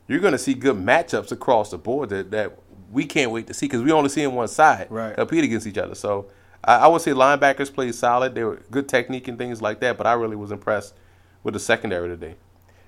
you're 0.08 0.20
going 0.20 0.32
to 0.32 0.38
see 0.38 0.54
good 0.54 0.76
matchups 0.76 1.32
across 1.32 1.70
the 1.70 1.78
board 1.78 2.10
that, 2.10 2.30
that 2.30 2.58
we 2.92 3.04
can't 3.04 3.30
wait 3.30 3.46
to 3.48 3.54
see 3.54 3.66
because 3.66 3.82
we 3.82 3.92
only 3.92 4.08
see 4.08 4.22
in 4.22 4.34
one 4.34 4.48
side 4.48 4.86
right. 4.90 5.16
compete 5.16 5.44
against 5.44 5.66
each 5.66 5.78
other. 5.78 5.94
So 5.94 6.26
I, 6.64 6.76
I 6.76 6.86
would 6.86 7.02
say 7.02 7.12
linebackers 7.12 7.72
played 7.72 7.94
solid. 7.94 8.34
They 8.34 8.44
were 8.44 8.62
good 8.70 8.88
technique 8.88 9.28
and 9.28 9.36
things 9.36 9.60
like 9.60 9.80
that. 9.80 9.98
But 9.98 10.06
I 10.06 10.12
really 10.14 10.36
was 10.36 10.52
impressed 10.52 10.94
with 11.42 11.54
the 11.54 11.60
secondary 11.60 12.08
today. 12.08 12.36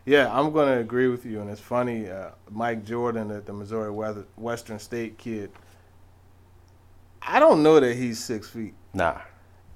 Yeah, 0.04 0.32
I'm 0.32 0.52
going 0.52 0.68
to 0.68 0.78
agree 0.78 1.08
with 1.08 1.26
you. 1.26 1.40
And 1.40 1.50
it's 1.50 1.60
funny, 1.60 2.08
uh, 2.08 2.30
Mike 2.50 2.84
Jordan, 2.84 3.28
the, 3.28 3.40
the 3.40 3.52
Missouri 3.52 3.90
Western 4.36 4.78
State 4.78 5.18
kid. 5.18 5.50
I 7.22 7.40
don't 7.40 7.62
know 7.62 7.80
that 7.80 7.94
he's 7.94 8.22
six 8.22 8.48
feet. 8.48 8.74
Nah. 8.94 9.18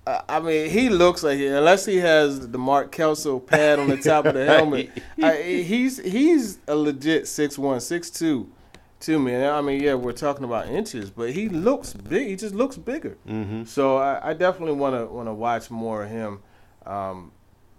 Uh, 0.05 0.21
I 0.29 0.41
mean, 0.41 0.69
he 0.69 0.89
looks 0.89 1.23
like 1.23 1.39
it, 1.39 1.49
unless 1.49 1.87
he 1.87 1.99
has 1.99 2.49
the 2.49 2.59
Mark 2.59 2.91
Kelso 2.91 3.39
pad 3.39 3.79
on 3.79 3.89
the 3.89 3.97
top 3.97 4.27
of 4.27 4.35
the 4.35 4.45
helmet. 4.47 4.91
I, 5.23 5.37
he's 5.43 5.99
he's 5.99 6.59
a 6.67 6.75
legit 6.75 7.29
six 7.29 7.57
one, 7.57 7.81
six 7.81 8.11
two 8.11 8.51
to 9.03 9.19
me. 9.19 9.35
And 9.35 9.45
I 9.45 9.61
mean, 9.61 9.81
yeah, 9.81 9.95
we're 9.95 10.13
talking 10.13 10.45
about 10.45 10.69
inches, 10.69 11.11
but 11.11 11.31
he 11.31 11.49
looks 11.49 11.93
big. 11.93 12.29
He 12.29 12.37
just 12.37 12.55
looks 12.55 12.77
bigger. 12.77 13.17
Mm-hmm. 13.29 13.65
So 13.65 13.97
I, 13.97 14.31
I 14.31 14.33
definitely 14.35 14.75
want 14.75 14.97
to 14.97 15.07
want 15.07 15.29
to 15.29 15.35
watch 15.35 15.71
more 15.71 16.05
of 16.05 16.11
him. 16.11 16.41
Um, 16.85 17.31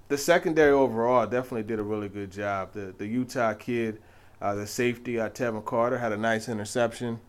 the 0.07 0.17
secondary 0.17 0.71
overall 0.71 1.25
definitely 1.25 1.63
did 1.63 1.79
a 1.79 1.83
really 1.83 2.09
good 2.09 2.31
job. 2.31 2.71
The 2.73 2.93
the 2.97 3.05
Utah 3.05 3.53
kid, 3.53 4.01
uh, 4.41 4.55
the 4.55 4.67
safety, 4.67 5.19
uh, 5.19 5.29
Tevin 5.29 5.65
Carter, 5.65 5.97
had 5.97 6.13
a 6.13 6.17
nice 6.17 6.47
interception. 6.47 7.19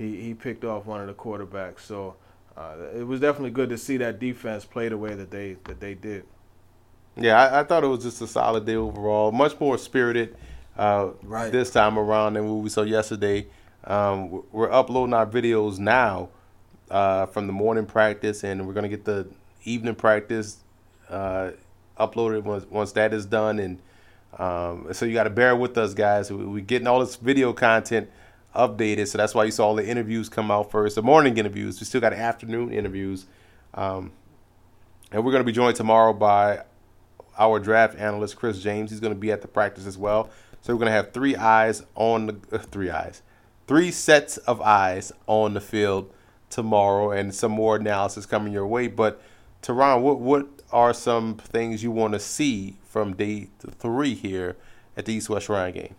He 0.00 0.16
he 0.16 0.34
picked 0.34 0.64
off 0.64 0.86
one 0.86 1.02
of 1.02 1.06
the 1.08 1.12
quarterbacks. 1.12 1.80
So 1.80 2.16
uh, 2.56 2.76
it 2.96 3.06
was 3.06 3.20
definitely 3.20 3.50
good 3.50 3.68
to 3.68 3.76
see 3.76 3.98
that 3.98 4.18
defense 4.18 4.64
play 4.64 4.88
the 4.88 4.96
way 4.96 5.14
that 5.14 5.30
they 5.30 5.58
that 5.64 5.78
they 5.78 5.92
did. 5.92 6.24
Yeah, 7.16 7.38
I, 7.38 7.60
I 7.60 7.64
thought 7.64 7.84
it 7.84 7.88
was 7.88 8.02
just 8.02 8.22
a 8.22 8.26
solid 8.26 8.64
day 8.64 8.76
overall. 8.76 9.30
Much 9.30 9.60
more 9.60 9.76
spirited 9.76 10.36
uh, 10.78 11.10
right. 11.22 11.52
this 11.52 11.70
time 11.70 11.98
around 11.98 12.34
than 12.34 12.48
what 12.48 12.62
we 12.62 12.70
saw 12.70 12.80
yesterday. 12.82 13.46
Um, 13.84 14.42
we're 14.52 14.72
uploading 14.72 15.12
our 15.12 15.26
videos 15.26 15.78
now 15.78 16.30
uh, 16.90 17.26
from 17.26 17.46
the 17.46 17.52
morning 17.52 17.84
practice, 17.84 18.42
and 18.42 18.66
we're 18.66 18.72
gonna 18.72 18.88
get 18.88 19.04
the 19.04 19.28
evening 19.64 19.96
practice 19.96 20.56
uh, 21.10 21.50
uploaded 21.98 22.44
once 22.44 22.64
once 22.70 22.92
that 22.92 23.12
is 23.12 23.26
done. 23.26 23.58
And 23.58 23.82
um, 24.38 24.94
so 24.94 25.04
you 25.04 25.12
got 25.12 25.24
to 25.24 25.30
bear 25.30 25.54
with 25.54 25.76
us, 25.76 25.92
guys. 25.92 26.32
We're 26.32 26.46
we 26.46 26.62
getting 26.62 26.86
all 26.86 27.00
this 27.00 27.16
video 27.16 27.52
content 27.52 28.08
updated, 28.54 29.08
so 29.08 29.18
that's 29.18 29.34
why 29.34 29.44
you 29.44 29.50
saw 29.50 29.68
all 29.68 29.74
the 29.74 29.86
interviews 29.86 30.28
come 30.28 30.50
out 30.50 30.70
first. 30.70 30.96
The 30.96 31.02
morning 31.02 31.38
interviews. 31.38 31.80
We 31.80 31.86
still 31.86 32.00
got 32.00 32.12
afternoon 32.12 32.72
interviews, 32.72 33.26
um, 33.74 34.12
and 35.12 35.24
we're 35.24 35.32
gonna 35.32 35.44
be 35.44 35.52
joined 35.52 35.76
tomorrow 35.76 36.12
by 36.12 36.64
our 37.38 37.58
draft 37.58 37.96
analyst 37.98 38.36
Chris 38.36 38.60
James. 38.62 38.90
He's 38.90 39.00
gonna 39.00 39.14
be 39.14 39.32
at 39.32 39.42
the 39.42 39.48
practice 39.48 39.86
as 39.86 39.96
well. 39.96 40.30
So 40.60 40.74
we're 40.74 40.80
gonna 40.80 40.90
have 40.90 41.12
three 41.12 41.36
eyes 41.36 41.82
on 41.94 42.26
the 42.26 42.36
uh, 42.52 42.58
three 42.58 42.90
eyes, 42.90 43.22
three 43.66 43.90
sets 43.90 44.36
of 44.38 44.60
eyes 44.60 45.12
on 45.26 45.54
the 45.54 45.60
field 45.60 46.12
tomorrow, 46.50 47.10
and 47.12 47.34
some 47.34 47.52
more 47.52 47.76
analysis 47.76 48.26
coming 48.26 48.52
your 48.52 48.66
way. 48.66 48.88
But 48.88 49.20
Teron, 49.62 50.02
what 50.02 50.18
what 50.18 50.48
are 50.72 50.92
some 50.92 51.36
things 51.36 51.82
you 51.82 51.90
want 51.90 52.14
to 52.14 52.20
see 52.20 52.76
from 52.84 53.14
day 53.14 53.48
three 53.58 54.14
here 54.14 54.56
at 54.96 55.06
the 55.06 55.14
East 55.14 55.30
West 55.30 55.46
Shrine 55.46 55.72
game? 55.72 55.94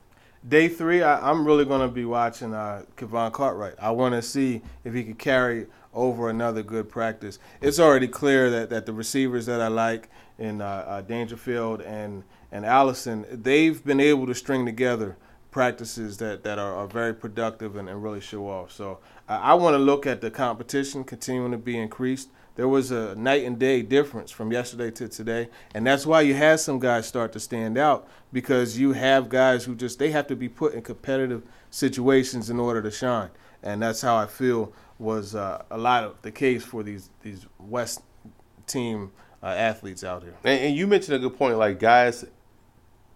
Day 0.47 0.67
three, 0.67 1.04
I, 1.04 1.30
am 1.30 1.45
really 1.45 1.65
going 1.65 1.82
to 1.82 1.93
be 1.93 2.04
watching 2.04 2.54
uh, 2.54 2.84
Kivon 2.97 3.32
Cartwright. 3.32 3.75
I 3.80 3.91
want 3.91 4.15
to 4.15 4.23
see 4.23 4.62
if 4.84 4.93
he 4.93 5.04
could 5.04 5.19
carry 5.19 5.67
over 5.93 6.30
another 6.30 6.63
good 6.63 6.89
practice. 6.89 7.38
It's 7.62 7.80
already 7.80 8.08
clear 8.08 8.49
that, 8.49 8.71
that 8.71 8.88
the 8.88 8.93
receivers 8.93 9.45
that 9.45 9.62
I 9.62 9.67
like 9.67 10.10
in 10.39 10.62
uh, 10.62 10.65
uh, 10.65 11.01
Dangerfield 11.01 11.82
and 11.82 12.23
and 12.51 12.65
Allison, 12.65 13.25
they've 13.32 13.84
been 13.84 13.99
able 13.99 14.27
to 14.27 14.36
string 14.36 14.65
together 14.65 15.15
practices 15.51 16.17
that, 16.17 16.43
that 16.43 16.60
are, 16.60 16.75
are 16.75 16.88
very 16.88 17.13
productive 17.13 17.75
and, 17.75 17.88
and 17.88 18.04
really 18.04 18.19
show 18.19 18.47
off. 18.49 18.71
So 18.71 18.99
I, 19.27 19.38
I 19.38 19.54
want 19.54 19.73
to 19.75 19.77
look 19.77 20.06
at 20.06 20.21
the 20.21 20.32
competition 20.32 21.04
continuing 21.04 21.51
to 21.51 21.58
be 21.58 21.77
increased. 21.77 22.30
There 22.55 22.67
was 22.67 22.91
a 22.91 23.15
night 23.15 23.45
and 23.45 23.57
day 23.57 23.81
difference 23.81 24.29
from 24.29 24.51
yesterday 24.51 24.91
to 24.91 25.07
today, 25.07 25.49
and 25.73 25.87
that's 25.87 26.05
why 26.05 26.21
you 26.21 26.33
had 26.33 26.59
some 26.59 26.79
guys 26.79 27.07
start 27.07 27.31
to 27.33 27.39
stand 27.39 27.77
out 27.77 28.07
because 28.33 28.77
you 28.77 28.91
have 28.91 29.29
guys 29.29 29.63
who 29.63 29.73
just 29.73 29.99
they 29.99 30.11
have 30.11 30.27
to 30.27 30.35
be 30.35 30.49
put 30.49 30.73
in 30.73 30.81
competitive 30.81 31.43
situations 31.69 32.49
in 32.49 32.59
order 32.59 32.81
to 32.81 32.91
shine, 32.91 33.29
and 33.63 33.81
that's 33.81 34.01
how 34.01 34.17
I 34.17 34.27
feel 34.27 34.73
was 34.99 35.33
uh, 35.33 35.63
a 35.71 35.77
lot 35.77 36.03
of 36.03 36.21
the 36.23 36.31
case 36.31 36.63
for 36.63 36.83
these 36.83 37.09
these 37.21 37.45
West 37.57 38.01
team 38.67 39.11
uh, 39.41 39.47
athletes 39.47 40.03
out 40.03 40.23
here. 40.23 40.35
And, 40.43 40.61
and, 40.61 40.75
you 40.75 40.87
mentioned 40.87 41.15
a 41.15 41.19
good 41.19 41.37
point, 41.37 41.57
like 41.57 41.79
guys 41.79 42.25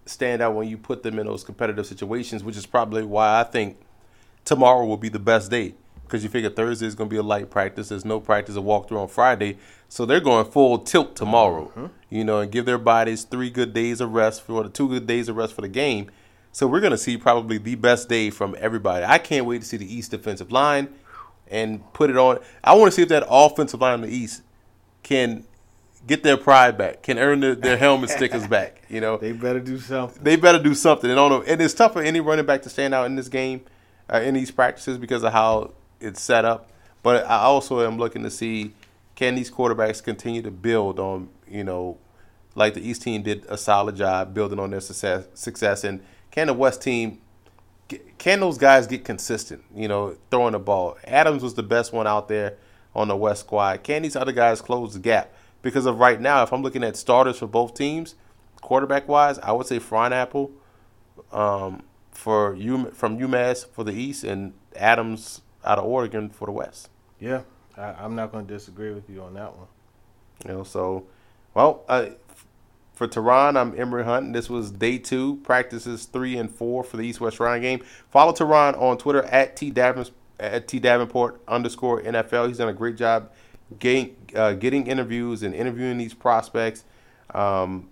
stand 0.06 0.42
out 0.42 0.56
when 0.56 0.68
you 0.68 0.78
put 0.78 1.04
them 1.04 1.20
in 1.20 1.28
those 1.28 1.44
competitive 1.44 1.86
situations, 1.86 2.44
which 2.44 2.56
is 2.56 2.66
probably 2.66 3.04
why 3.04 3.42
I 3.42 3.44
think 3.44 3.78
tomorrow 4.46 4.86
will 4.86 4.98
be 4.98 5.10
the 5.10 5.20
best 5.20 5.52
day 5.52 5.74
because 6.06 6.24
you 6.24 6.30
figure 6.30 6.50
Thursday 6.50 6.86
is 6.86 6.96
going 6.96 7.10
to 7.10 7.14
be 7.14 7.18
a 7.18 7.24
light 7.24 7.50
practice. 7.50 7.90
There's 7.90 8.06
no 8.06 8.20
practice 8.20 8.56
or 8.56 8.64
walkthrough 8.64 9.02
on 9.02 9.08
Friday, 9.08 9.58
so 9.90 10.06
they're 10.06 10.20
going 10.20 10.46
full 10.46 10.80
tilt 10.80 11.16
tomorrow. 11.16 11.72
Mm-hmm. 11.76 11.86
You 12.10 12.24
know, 12.24 12.40
and 12.40 12.52
give 12.52 12.66
their 12.66 12.78
bodies 12.78 13.24
three 13.24 13.50
good 13.50 13.74
days 13.74 14.00
of 14.00 14.14
rest 14.14 14.44
for 14.44 14.64
the 14.64 14.70
two 14.70 14.88
good 14.88 15.08
days 15.08 15.28
of 15.28 15.36
rest 15.36 15.54
for 15.54 15.62
the 15.62 15.68
game. 15.68 16.10
So 16.52 16.68
we're 16.68 16.80
going 16.80 16.92
to 16.92 16.98
see 16.98 17.18
probably 17.18 17.58
the 17.58 17.76
best 17.76 18.08
day 18.08 18.30
from 18.30 18.56
everybody. 18.58 19.04
I 19.04 19.18
can't 19.18 19.46
wait 19.46 19.62
to 19.62 19.68
see 19.68 19.76
the 19.76 19.94
East 19.94 20.12
defensive 20.12 20.54
line 20.54 20.88
and 21.48 21.92
put 21.94 22.10
it 22.10 22.18
on. 22.18 22.40
I 22.64 22.76
want 22.76 22.92
to 22.92 22.96
see 22.96 23.02
if 23.02 23.10
that 23.10 23.26
offensive 23.28 23.82
line 23.82 23.96
in 23.96 24.10
the 24.10 24.16
East 24.16 24.42
can 25.04 25.44
get 26.08 26.24
their 26.24 26.38
pride 26.38 26.78
back, 26.78 27.04
can 27.04 27.18
earn 27.18 27.40
their, 27.40 27.56
their 27.56 27.78
helmet 27.78 28.10
stickers 28.12 28.48
back. 28.48 28.84
You 28.90 29.02
know, 29.02 29.18
they 29.18 29.32
better 29.32 29.60
do 29.60 29.80
something. 29.80 30.24
They 30.24 30.36
better 30.36 30.62
do 30.62 30.74
something. 30.74 31.10
And, 31.10 31.20
on 31.20 31.46
and 31.46 31.62
it's 31.62 31.74
tough 31.74 31.94
for 31.94 32.02
any 32.02 32.20
running 32.20 32.46
back 32.46 32.62
to 32.64 32.70
stand 32.70 32.94
out 32.94 33.06
in 33.06 33.16
this 33.16 33.28
game, 33.28 33.62
uh, 34.12 34.20
in 34.20 34.34
these 34.34 34.52
practices 34.52 34.98
because 34.98 35.24
of 35.24 35.34
how 35.34 35.74
it's 36.00 36.22
set 36.22 36.46
up. 36.46 36.70
But 37.04 37.26
I 37.26 37.38
also 37.42 37.86
am 37.86 37.98
looking 37.98 38.24
to 38.24 38.32
see 38.32 38.74
can 39.16 39.36
these 39.36 39.50
quarterbacks 39.50 40.04
continue 40.04 40.42
to 40.42 40.52
build 40.52 41.00
on, 41.00 41.30
you 41.48 41.64
know, 41.64 41.98
like 42.56 42.74
the 42.74 42.88
East 42.88 43.02
team 43.02 43.22
did 43.22 43.46
a 43.48 43.58
solid 43.58 43.96
job 43.96 44.34
building 44.34 44.60
on 44.60 44.72
their 44.72 44.82
success, 44.82 45.28
success 45.34 45.84
and 45.84 46.02
can 46.32 46.48
the 46.48 46.54
West 46.54 46.82
team 46.82 47.22
can 48.18 48.40
those 48.40 48.58
guys 48.58 48.88
get 48.88 49.06
consistent, 49.06 49.64
you 49.76 49.88
know, 49.88 50.18
throwing 50.32 50.54
the 50.54 50.60
ball? 50.60 50.98
Adams 51.06 51.44
was 51.44 51.54
the 51.54 51.64
best 51.64 51.94
one 51.94 52.08
out 52.08 52.28
there 52.28 52.56
on 52.96 53.08
the 53.08 53.16
West 53.16 53.42
squad. 53.42 53.84
Can 53.84 54.02
these 54.02 54.16
other 54.16 54.32
guys 54.32 54.62
close 54.62 54.94
the 54.94 55.00
gap? 55.00 55.32
Because 55.62 55.86
of 55.86 56.00
right 56.00 56.20
now, 56.20 56.44
if 56.44 56.52
I'm 56.52 56.62
looking 56.62 56.84
at 56.84 56.96
starters 56.96 57.38
for 57.38 57.48
both 57.48 57.74
teams, 57.76 58.16
quarterback 58.62 59.08
wise, 59.08 59.38
I 59.40 59.52
would 59.52 59.68
say 59.68 59.80
Frohnapple 59.80 60.52
um, 61.32 61.84
for 62.12 62.56
U 62.56 62.92
from 62.92 63.20
UMass 63.20 63.68
for 63.68 63.84
the 63.84 63.94
East 63.94 64.24
and 64.24 64.54
Adams 64.76 65.42
out 65.66 65.80
of 65.80 65.86
Oregon 65.86 66.30
for 66.30 66.46
the 66.46 66.52
West. 66.52 66.90
Yeah, 67.20 67.42
I, 67.78 68.06
am 68.06 68.16
not 68.16 68.32
going 68.32 68.46
to 68.46 68.54
disagree 68.54 68.94
with 68.94 69.10
you 69.10 69.22
on 69.22 69.34
that 69.34 69.56
one. 69.58 69.68
You 70.46 70.54
know, 70.54 70.64
so 70.64 71.06
well, 71.54 71.84
uh, 71.88 72.08
for 72.94 73.08
Tehran, 73.08 73.58
I'm 73.58 73.78
Emory 73.80 74.04
Hunt. 74.04 74.34
This 74.34 74.50
was 74.50 74.72
day 74.72 74.98
two, 74.98 75.38
practices 75.38 76.06
three 76.06 76.38
and 76.38 76.50
four 76.50 76.84
for 76.84 76.98
the 76.98 77.04
East 77.04 77.20
West 77.20 77.38
Shrine 77.38 77.62
game. 77.62 77.82
Follow 78.10 78.32
Tehran 78.32 78.76
on 78.76 78.98
Twitter 78.98 79.24
at 79.24 79.56
T 79.56 79.70
Davenport, 79.70 80.14
at 80.40 80.68
T 80.68 80.80
Davenport 80.80 81.42
underscore 81.48 82.02
NFL. 82.02 82.48
He's 82.48 82.58
done 82.58 82.70
a 82.70 82.74
great 82.74 82.96
job 82.96 83.32
getting, 83.80 84.16
uh, 84.36 84.54
getting 84.54 84.88
interviews 84.88 85.44
and 85.44 85.54
interviewing 85.54 85.98
these 85.98 86.14
prospects. 86.14 86.86
Um, 87.34 87.90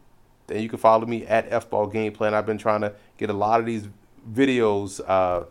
and 0.50 0.62
you 0.62 0.70
can 0.70 0.80
follow 0.80 1.06
me 1.06 1.26
at 1.26 1.52
F 1.52 1.70
Ball 1.70 1.88
Game 1.88 2.14
Plan. 2.14 2.34
I've 2.34 2.46
been 2.46 2.58
trying 2.58 2.82
to 2.82 2.94
get 3.18 3.30
a 3.30 3.34
lot 3.34 3.60
of 3.60 3.66
these 3.66 3.88
videos 4.32 5.02
uh, 5.08 5.46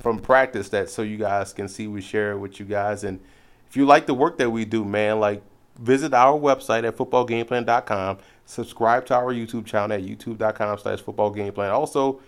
from 0.00 0.18
practice 0.18 0.68
that 0.70 0.90
so 0.90 1.02
you 1.02 1.16
guys 1.16 1.52
can 1.52 1.68
see 1.68 1.86
we 1.86 2.00
share 2.00 2.32
it 2.32 2.38
with 2.38 2.58
you 2.58 2.66
guys. 2.66 3.04
And 3.04 3.20
if 3.68 3.76
you 3.76 3.86
like 3.86 4.06
the 4.06 4.14
work 4.14 4.38
that 4.38 4.50
we 4.50 4.64
do, 4.64 4.84
man, 4.84 5.20
like 5.20 5.42
visit 5.78 6.12
our 6.12 6.38
website 6.38 6.84
at 6.84 6.96
footballgameplan.com. 6.96 8.18
Subscribe 8.46 9.06
to 9.06 9.14
our 9.14 9.32
YouTube 9.32 9.66
channel 9.66 9.96
at 9.96 10.02
youtube.com 10.02 10.78
slash 10.78 11.00
footballgameplan. 11.02 11.70
Also, 11.70 12.20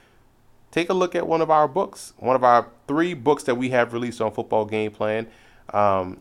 take 0.70 0.88
a 0.88 0.94
look 0.94 1.14
at 1.14 1.26
one 1.26 1.40
of 1.40 1.50
our 1.50 1.66
books, 1.66 2.12
one 2.18 2.36
of 2.36 2.44
our 2.44 2.68
three 2.86 3.14
books 3.14 3.42
that 3.44 3.56
we 3.56 3.70
have 3.70 3.92
released 3.92 4.20
on 4.20 4.30
football 4.30 4.64
game 4.64 4.92
plan. 4.92 5.26
Um, 5.72 6.18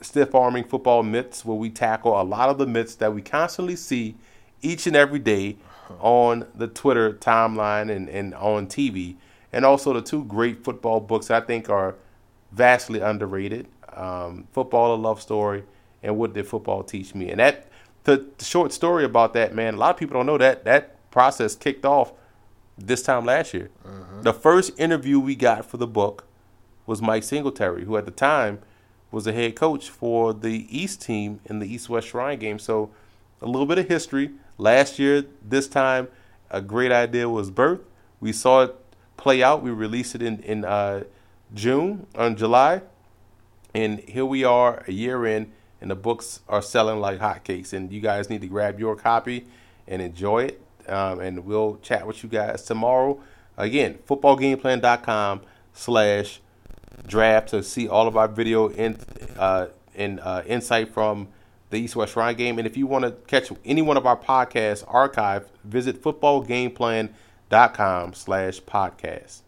Stiff 0.00 0.34
Arming 0.34 0.64
Football 0.64 1.02
Myths, 1.02 1.44
where 1.44 1.56
we 1.56 1.70
tackle 1.70 2.20
a 2.20 2.22
lot 2.22 2.48
of 2.48 2.58
the 2.58 2.66
myths 2.66 2.94
that 2.96 3.12
we 3.12 3.22
constantly 3.22 3.74
see 3.76 4.14
each 4.62 4.86
and 4.86 4.94
every 4.94 5.18
day 5.18 5.56
on 6.00 6.46
the 6.54 6.68
Twitter 6.68 7.12
timeline 7.14 7.90
and, 7.90 8.08
and 8.08 8.34
on 8.34 8.66
TV. 8.66 9.16
And 9.52 9.64
also 9.64 9.92
the 9.92 10.02
two 10.02 10.24
great 10.24 10.64
football 10.64 11.00
books 11.00 11.30
I 11.30 11.40
think 11.40 11.70
are 11.70 11.94
vastly 12.52 13.00
underrated 13.00 13.66
um, 13.94 14.46
Football, 14.52 14.94
a 14.94 14.96
Love 14.96 15.20
Story, 15.20 15.64
and 16.02 16.16
What 16.16 16.32
Did 16.32 16.46
Football 16.46 16.82
Teach 16.82 17.14
Me? 17.14 17.30
And 17.30 17.40
that, 17.40 17.66
the, 18.04 18.26
the 18.36 18.44
short 18.44 18.72
story 18.72 19.04
about 19.04 19.32
that, 19.34 19.54
man, 19.54 19.74
a 19.74 19.76
lot 19.76 19.90
of 19.90 19.96
people 19.96 20.14
don't 20.14 20.26
know 20.26 20.38
that 20.38 20.64
that 20.64 21.10
process 21.10 21.56
kicked 21.56 21.84
off 21.84 22.12
this 22.76 23.02
time 23.02 23.24
last 23.24 23.54
year. 23.54 23.70
Uh-huh. 23.84 24.22
The 24.22 24.32
first 24.32 24.78
interview 24.78 25.18
we 25.18 25.34
got 25.34 25.64
for 25.64 25.78
the 25.78 25.86
book 25.86 26.24
was 26.86 27.02
Mike 27.02 27.24
Singletary, 27.24 27.84
who 27.84 27.96
at 27.96 28.04
the 28.04 28.10
time 28.10 28.60
was 29.10 29.24
the 29.24 29.32
head 29.32 29.56
coach 29.56 29.88
for 29.88 30.32
the 30.32 30.66
East 30.70 31.02
team 31.02 31.40
in 31.46 31.58
the 31.58 31.66
East 31.66 31.88
West 31.88 32.08
Shrine 32.08 32.38
game. 32.38 32.58
So 32.58 32.90
a 33.42 33.46
little 33.46 33.66
bit 33.66 33.78
of 33.78 33.88
history. 33.88 34.30
Last 34.58 34.98
year, 34.98 35.24
this 35.42 35.68
time, 35.68 36.08
a 36.50 36.60
great 36.60 36.92
idea 36.92 37.28
was 37.28 37.50
birthed. 37.50 37.84
We 38.20 38.32
saw 38.32 38.62
it 38.62 38.76
play 39.18 39.42
out. 39.42 39.62
We 39.62 39.70
released 39.70 40.14
it 40.14 40.22
in 40.22 40.40
in 40.40 40.64
uh, 40.64 41.04
June, 41.52 42.06
on 42.14 42.36
July, 42.36 42.80
and 43.74 44.00
here 44.00 44.24
we 44.24 44.44
are 44.44 44.82
a 44.86 44.92
year 44.92 45.26
in, 45.26 45.52
and 45.82 45.90
the 45.90 45.96
books 45.96 46.40
are 46.48 46.62
selling 46.62 47.00
like 47.00 47.18
hotcakes. 47.20 47.74
And 47.74 47.92
you 47.92 48.00
guys 48.00 48.30
need 48.30 48.40
to 48.40 48.46
grab 48.46 48.80
your 48.80 48.96
copy 48.96 49.46
and 49.86 50.00
enjoy 50.00 50.44
it. 50.44 50.62
Um, 50.88 51.20
and 51.20 51.44
we'll 51.44 51.76
chat 51.82 52.06
with 52.06 52.22
you 52.22 52.30
guys 52.30 52.62
tomorrow. 52.62 53.20
Again, 53.58 53.98
footballgameplan.com 54.08 55.42
slash 55.74 56.40
draft 57.06 57.48
to 57.48 57.62
see 57.62 57.86
all 57.88 58.08
of 58.08 58.16
our 58.16 58.28
video 58.28 58.68
in, 58.68 58.98
uh, 59.36 59.66
and 59.94 60.20
uh, 60.20 60.42
insight 60.46 60.88
from 60.94 61.28
the 61.68 61.76
East 61.76 61.94
West 61.94 62.14
Shrine 62.14 62.36
game. 62.36 62.58
And 62.58 62.66
if 62.66 62.76
you 62.76 62.86
want 62.86 63.04
to 63.04 63.10
catch 63.26 63.52
any 63.66 63.82
one 63.82 63.98
of 63.98 64.06
our 64.06 64.16
podcasts 64.16 64.82
archive, 64.88 65.46
visit 65.64 66.02
footballgameplan.com 66.02 67.14
slash 68.14 68.60
podcast. 68.60 69.40